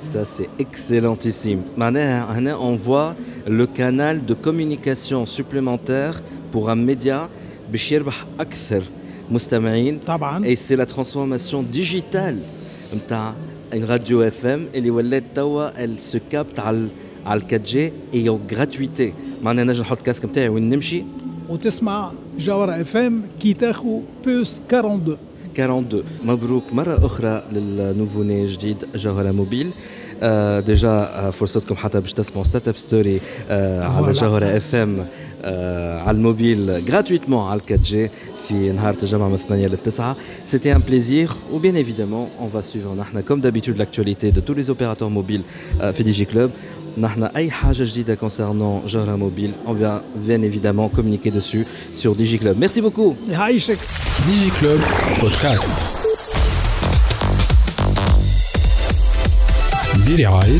[0.03, 1.79] Ça, c'est excellentissime.
[1.79, 3.15] معناها هنا on voit
[3.47, 6.21] le canal de communication supplémentaire
[6.53, 7.29] pour un média
[7.73, 8.83] باش يربح أكثر
[9.31, 9.99] مستمعين.
[10.07, 10.45] طبعا.
[10.45, 12.37] Et c'est la transformation digitale.
[13.73, 16.59] une radio FM اللي ولات توا elle se capte
[17.27, 17.75] على على 4G
[18.15, 19.13] et en gratuité.
[19.43, 21.05] معناها نجم نحط الكاسك نتاعي وين نمشي
[21.49, 25.17] وتسمع جوهرة اف ام كي تاخو بيوس 42
[25.55, 29.71] 42 مبروك مرة أخرى للنوفوني جديد جوهرة موبيل
[30.23, 33.21] آه ديجا فرصتكم حتى باش تسمعوا ستارت اب ستوري
[33.51, 34.13] آه على.
[34.13, 35.07] جوهرة اف ام
[35.43, 38.11] آه على الموبيل gratuitement على 4 جي
[38.52, 42.62] في نهار الجمعة من 8 ل 9 C'était un plaisir ou bien évidemment on va
[42.62, 45.42] suivre نحن comme d'habitude l'actualité de tous les opérateurs mobiles
[45.82, 46.52] آه في ديجي كلوب
[46.98, 51.66] نحن أي حاجة جديدة concernant جوهرة موبيل on vient bien évidemment communiquer dessus
[51.98, 52.58] sur DigiClub.
[52.60, 53.78] Merci beaucoup يعيشك
[54.28, 54.80] ديجي كلوب
[55.22, 55.98] بودكاست
[60.08, 60.60] برعاية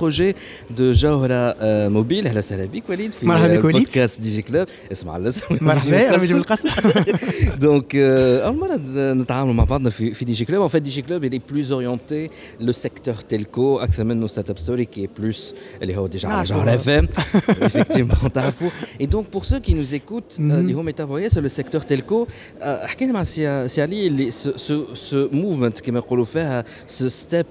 [0.00, 0.34] projet
[0.78, 3.76] de جوهرة آه، موبيل اهلا وسهلا بك وليد في مرحبا بك وليد.
[3.76, 6.68] بودكاست دي جي كلوب اسمع الاسم مرحبا رمزي بالقصر
[7.60, 8.80] Donc, euh, اول مره
[9.12, 10.70] نتعاملوا مع بعضنا في في دي جي كلوب.
[10.70, 12.30] En fait, DigiClub il est plus orienté
[12.60, 16.36] le secteur telco اكثر منه ستارت اب ستوري qui est plus اللي هو ديجا على
[16.36, 16.54] نعرفه.
[16.54, 17.08] جوهر اف ام
[17.68, 18.68] effectivement تعرفوا.
[19.02, 20.50] Et donc pour ceux qui nous écoutent Mhm.
[20.50, 22.28] euh, اللي هم يتابعوا ياسر le secteur telco
[22.62, 26.64] آه، احكي لي مع سي سي علي اللي ce ce ce movement كما يقولوا فيها
[26.88, 27.46] ce step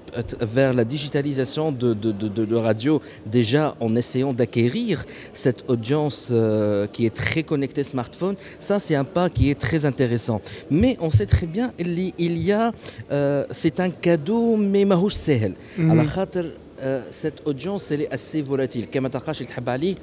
[0.56, 2.94] vers la digitalisation de de de de, de radio
[3.40, 4.96] déjà en essayant d'acquérir
[5.44, 8.36] cette audience euh, qui est très connectée smartphone,
[8.68, 10.40] ça c'est un pas qui est très intéressant.
[10.80, 12.66] Mais on sait très bien il y, il y a
[13.12, 16.46] euh, c'est un cadeau mais ماهوش سهل على خاطر
[16.80, 19.96] euh, cette audience elle est assez volatile كما تلقاش اللي تحب عليه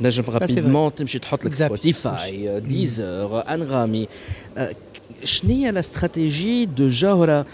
[0.00, 1.58] نجم c'est رابيدمون تمشي تحط لك Exact.
[1.58, 4.08] سبوتيفاي ديزر انغامي
[5.24, 7.46] شنو هي لا استراتيجي دو جوهره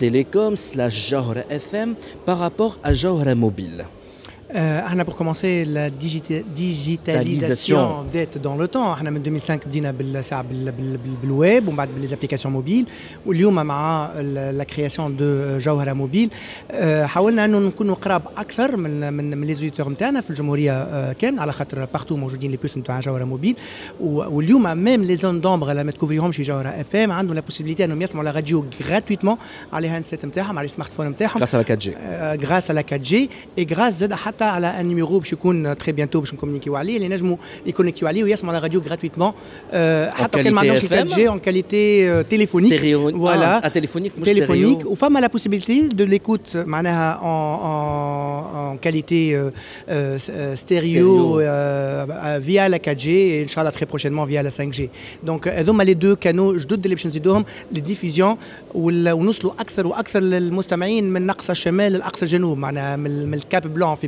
[0.00, 1.94] Télécom slash Jahra FM
[2.24, 3.84] par rapport à Jahra Mobile.
[4.49, 7.73] موبيل آه، احنا pour commencer la digita- digitalisation
[8.09, 11.89] بدات dans le temps احنا من 2005 بدينا بالساعه بال بال بال بالويب ومن بعد
[11.95, 12.85] بالابليكاسيون موبيل
[13.25, 16.29] واليوم مع لا كرياسيون دو جوهره موبيل
[16.71, 21.13] آه، حاولنا انه نكونوا قراب اكثر من من من لي زوديتور نتاعنا في الجمهوريه آه،
[21.13, 23.55] كامل على خاطر بارتو موجودين لي بوس نتاع جوهره موبيل
[24.01, 27.85] و- واليوم ميم لي زون دومبر اللي ما تكوفريهمش جوهره اف ام عندهم لا بوسيبيليتي
[27.85, 29.37] انهم يسمعوا لا راديو غراتويتمون
[29.73, 31.89] على الهاندسيت نتاعهم على السمارت فون نتاعهم grâce à la 4G
[32.45, 36.19] غراس على 4 جي اي غراس زاد حتى على ان نيميرو باش يكون تري بيانتو
[36.19, 39.31] باش نكومونيكيو عليه اللي نجموا يكونيكيو عليه ويسمعوا على راديو غراتويتمون
[40.09, 44.19] حتى كان ما qualité عندهمش FM 4 جي اون كاليتي تيليفونيك ستيريو فوالا ah, téléphonique
[44.19, 44.91] مش تليفونيك ستيريو.
[44.91, 47.19] وفما لا بوسيبيليتي دو ليكوت معناها
[48.73, 49.51] en qualité euh,
[49.89, 54.89] euh, euh, stéréo, euh, via la 4G et Inch'Allah très prochainement via la 5G.
[55.23, 58.37] Donc هذوما les deux canaux جدد اللي باش نزيدوهم للديفيزيون
[58.73, 64.07] ونوصلوا اكثر واكثر للمستمعين من اقصى الشمال لاقصى الجنوب معناها من الكاب بلون في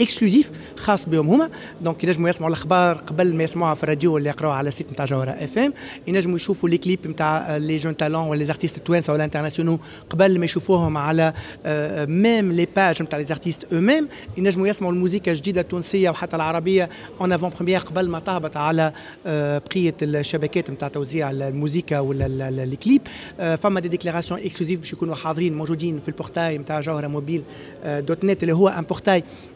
[0.00, 1.50] اكسكلوزيف خاص بهم هما.
[1.80, 5.30] دونك ينجموا يسمعوا الأخبار قبل ما يسمعوها في الراديو اللي يقراوها على السيت نتاع جوهرة
[5.30, 5.72] اف ام
[6.06, 9.78] ينجموا يشوفوا لي كليب نتاع لي جون تالون ولا لي ارتيست التوانسه ولا انترناسيونال
[10.10, 11.32] قبل ما يشوفوهم على
[12.08, 16.88] ميم لي باج نتاع لي ارتيست أو ميم ينجموا يسمعوا الموسيقى الجديدة التونسية وحتى العربية
[17.20, 18.92] اون افون بريمير قبل ما تهبط على
[19.26, 23.02] بقية الشبكات نتاع توزيع الموسيقى ولا لي كليب
[23.56, 27.42] فما دي ديكلاراسيون اكسكلوزيف باش يكونوا حاضرين موجودين في البورتاي نتاع جوهرة موبيل
[27.86, 29.24] دوت نت اللي هو ان بورتاي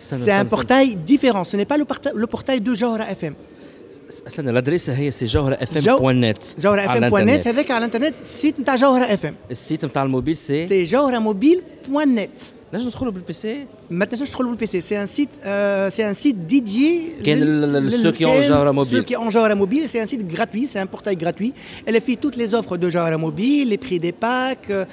[0.00, 1.44] C'est un portail différent.
[1.44, 3.34] Ce n'est pas le, portail, le portail de Jawhara FM.
[4.26, 7.70] استنى الادريس هي سي جوهره اف ام بوان نت جوهره اف ام بوان نت هذاك
[7.70, 12.14] على الانترنت السيت نتاع جوهره اف ام السيت نتاع الموبيل سي سي جوهره موبيل بوان
[12.14, 12.40] نت
[12.74, 15.28] نجم ندخلوا بالبي سي ما تنجمش تدخلوا بالبي سي سي ان سيت
[15.92, 19.88] سي ان سيت ديديي كان سو كي اون جوهره موبيل سو كي اون جوهره موبيل
[19.88, 21.52] سي ان سيت gratuit سي ان بورتاي gratuit
[21.90, 24.86] elle fait toutes les offres de جوهره موبيل les prix des packs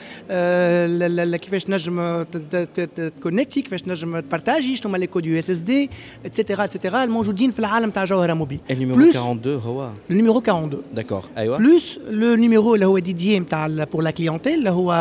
[1.37, 2.23] كيفاش تنجم
[2.95, 5.89] تكونكتي كيفاش تنجم تبارتاجي شنو هما لي كود يو اس اس دي
[6.25, 11.57] اتسيتيرا اتسيتيرا الموجودين في العالم تاع جوهره موبيل النيميرو 42 هو النيميرو 42 داكور ايوا
[11.57, 14.93] بلوس لو نيميرو اللي هو ديديي نتاع بور لا كليونتيل اللي هو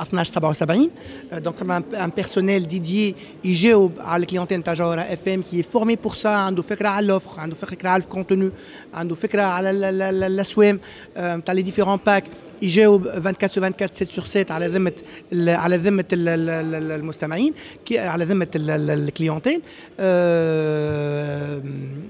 [0.00, 0.90] 1277
[1.32, 1.62] دونك
[1.94, 6.61] ان بيرسونيل ديديي يجاوب على الكليونتيل نتاع جوهرة اف ام كي فورمي بور سا عنده
[6.61, 8.51] فكرة على الاوفر عنده فكرة على الكونتوني
[8.93, 9.69] عنده فكرة على
[10.09, 10.79] الأسوام
[11.17, 12.23] نتاع لي ديفيرون باك
[12.61, 14.91] يجاوب 24 سو 24 7 سور 7 على ذمة
[15.33, 17.53] على ذمة المستمعين
[17.91, 19.61] على ذمة الكليونتيل.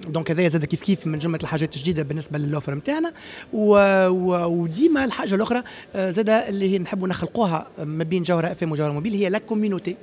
[0.07, 3.13] دونك هذايا زاد كيف كيف من جملة الحاجات الجديدة بالنسبة للاوفر نتاعنا
[3.53, 5.63] وديما الحاجة الأخرى
[5.95, 9.95] زاد اللي هي نحبوا نخلقوها ما بين جوهرة اف ام وجوهرة موبيل هي لا كوميونيتي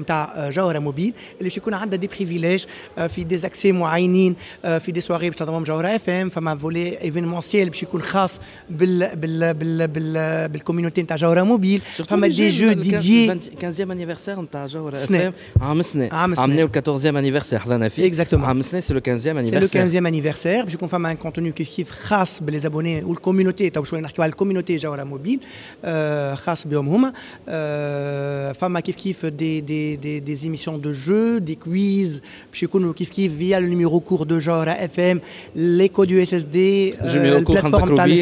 [0.00, 2.64] نتاع جوهرة موبيل اللي باش يكون عندها دي بريفيليج
[3.08, 7.68] في دي زاكسي معينين في دي سواري باش تنظمهم جوهرة اف ام فما فولي ايفينمونسيال
[7.70, 8.40] باش يكون خاص
[8.70, 11.80] بال بال بال بال بالكوميونيتي نتاع جوهرة موبيل.
[11.80, 13.28] فما دي جو ديدي
[13.62, 18.06] 15 انيفرسير نتاع جوهرة اف ام عام سنه عام سنه عملنا 14 انيفرسير حضرنا فيه.
[18.06, 21.16] اكزاكتومون عام سنه سي لو 15 انيفرسير سي لو 15 انيفرسير باش يكون فما ان
[21.16, 25.40] كونتوني كيف كيف خاص بالزابوني والكوميونيتي تو شوية نحكيو على الكوميونيتي جوهرة موبيل
[26.34, 27.12] خاص بهم هما.
[28.52, 33.09] فما كيف كيف دي دي دي دي émissions de jeux, des quiz, chez nous kif
[33.09, 35.19] kif via le numéro court de genre FM,
[35.55, 36.57] les codes USSD,
[37.03, 37.57] le numéro court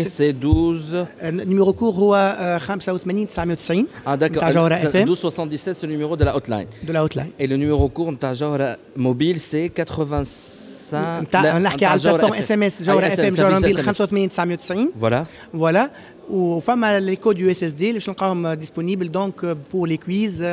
[0.06, 1.06] c'est 12
[1.46, 2.16] numéro court هو
[2.60, 4.44] 85 990 Ah d'accord.
[4.44, 6.68] 1277 c'est le numéro de la hotline.
[6.84, 7.32] De la hotline.
[7.40, 8.58] Et le numéro court de genre
[8.96, 13.76] mobile c'est 85 نتاع نحكي على البلاتفورم اس ام اس جوهره اف ام جوهره موبيل
[13.76, 15.90] 85 990 فوالا فوالا
[16.30, 20.44] وفما لي كود يو اس اس دي اللي باش نلقاهم ديسپونيبل دونك بور لي كويز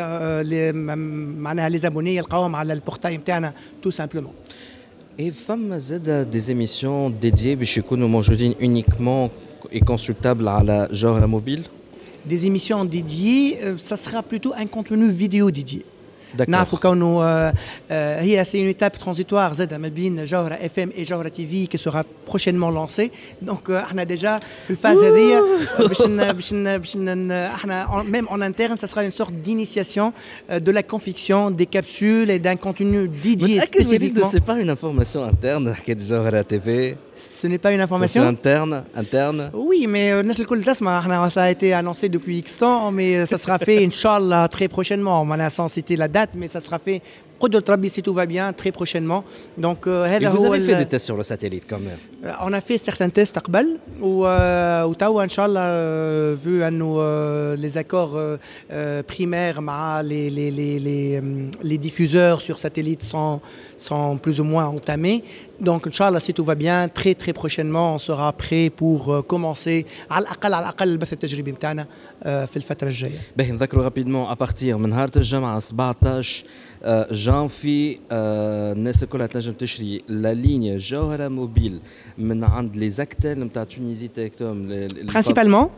[1.39, 4.33] معناها لي زابوني يلقاوهم على البورتاي نتاعنا تو سامبلومون
[5.21, 9.31] اي فما زاد دي زيميسيون ديديي باش يكونوا موجودين اونيكمون
[9.73, 11.63] et consultables على جوهره موبيل
[12.29, 15.85] Des émissions dédiées, ça sera plutôt un contenu vidéo dédié.
[16.49, 17.23] نعرفوا كونه
[17.91, 21.67] هي سي اون ايتاب ترانزيتوار زاد ما بين جوهره اف ام اي جوهره تي في
[21.67, 23.11] كي سورا بروشينمون لونسي
[23.43, 25.43] دونك احنا ديجا في الفاز هذه
[25.79, 26.97] باش باش باش
[27.31, 30.13] احنا ميم اون انترن ça sera une sorte d'initiation
[30.67, 34.31] de la confection des capsules et d'un contenu dédié spécifiquement.
[34.33, 36.97] C'est pas une information interne حكيت جوهره تي في
[37.43, 39.51] Ce n'est pas une information interne, interne.
[39.55, 43.39] Oui, mais الناس الكل تسمع احنا ça a été annoncé depuis X temps mais ça
[43.39, 45.23] sera fait inchallah très prochainement.
[45.23, 47.02] On a sans citer la date mais ça sera fait
[47.89, 49.23] si tout va bien très prochainement
[49.59, 52.01] donc Et vous avez fait des tests sur le satellite quand même
[52.47, 58.17] on a fait certains tests قبل وتوا ان شاء الله vu انه les accords
[59.07, 61.23] primaires مع les les les les
[61.63, 63.41] les diffuseurs sur satellite sont
[63.79, 65.23] sont plus ou moins entamés
[65.61, 69.87] donc, Inch'Allah, si tout va bien, très très prochainement, on sera prêt pour euh, commencer
[70.11, 71.87] على الأقل على الأقل البث التجريبي بتاعنا
[72.23, 73.19] في الفترة الجاية.
[73.37, 76.45] باهي نذكروا رابيدمون ابارتيغ من نهار الجمعة 17
[77.11, 81.79] جانفي الناس الكل تنجم تشري لا لينيا جوهرة موبيل
[82.19, 84.87] من عند لي زاكتيل نتاع تونيزي تيكتوم.
[84.89, 85.69] Principalement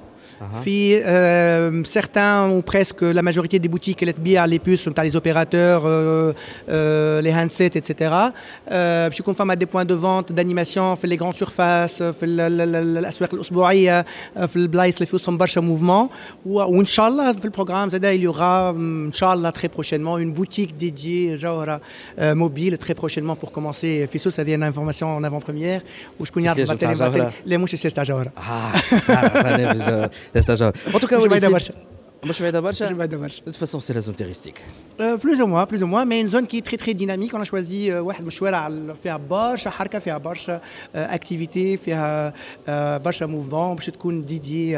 [0.62, 5.16] Puis, euh, certains ou presque la majorité des boutiques, les bières, les puces, sont les
[5.16, 6.34] opérateurs, euh,
[6.70, 8.12] euh, les handsets, etc.
[8.70, 14.04] je suis conforme à des points de vente, d'animation, fait les grandes surfaces, l'asouak l'osbouaïa,
[14.36, 16.10] le blaïs, les fous en mouvement.
[16.46, 21.66] Ou, Inch'Allah, le programme, il y aura, hum, Inch'Allah, très prochainement, une boutique dédiée, genre,
[22.36, 24.08] mobile, très prochainement pour commencer.
[24.12, 25.82] Fissou, ça dit une information en avant-première.
[26.20, 26.50] Ou je connais
[27.46, 27.90] les mouches, c'est
[28.36, 31.75] Ah, ça, ça, اه En tout cas, je vais برشا
[32.25, 34.61] مش بعيدة برشا مش بعيدة برشا De toute façon, c'est la zone touristique.
[35.01, 37.33] Euh, plus ou moins, plus ou moins, mais une zone qui est très très dynamique.
[37.35, 38.71] On a choisi euh, واحد من الشوارع
[39.03, 40.61] فيها برشا حركة فيها برشا
[40.95, 42.33] اكتيفيتي فيها
[42.99, 44.77] برشا موفمون باش تكون ديدي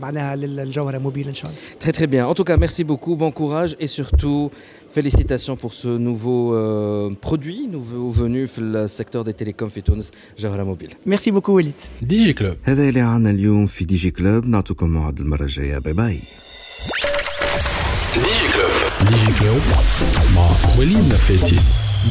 [0.00, 1.84] معناها للجوهرة موبيل ان شاء الله.
[1.84, 2.26] Très très bien.
[2.26, 4.50] En tout cas, merci beaucoup, bon courage et surtout
[4.92, 10.10] félicitations pour ce nouveau euh, produit, nouveau venu dans le secteur des télécoms في تونس
[10.38, 10.90] جوهرة موبيل.
[11.06, 11.74] Merci beaucoup وليد.
[12.02, 12.56] دي جي كلوب.
[12.62, 16.18] هذا اللي عنا اليوم في دي جي كلوب نعطيكم موعد المرة الجاية باي باي.
[18.14, 19.60] ديجي كلوب ديجي كلوب
[20.36, 21.56] مع وليد نفاتي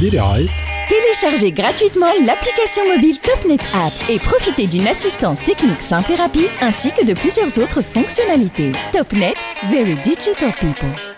[0.01, 0.47] برعاية
[0.89, 6.89] Téléchargez gratuitement l'application mobile TopNet App et profitez d'une assistance technique simple et rapide ainsi
[6.95, 8.71] que de plusieurs autres fonctionnalités.
[8.93, 9.35] TopNet,
[9.69, 11.10] Very Digital People.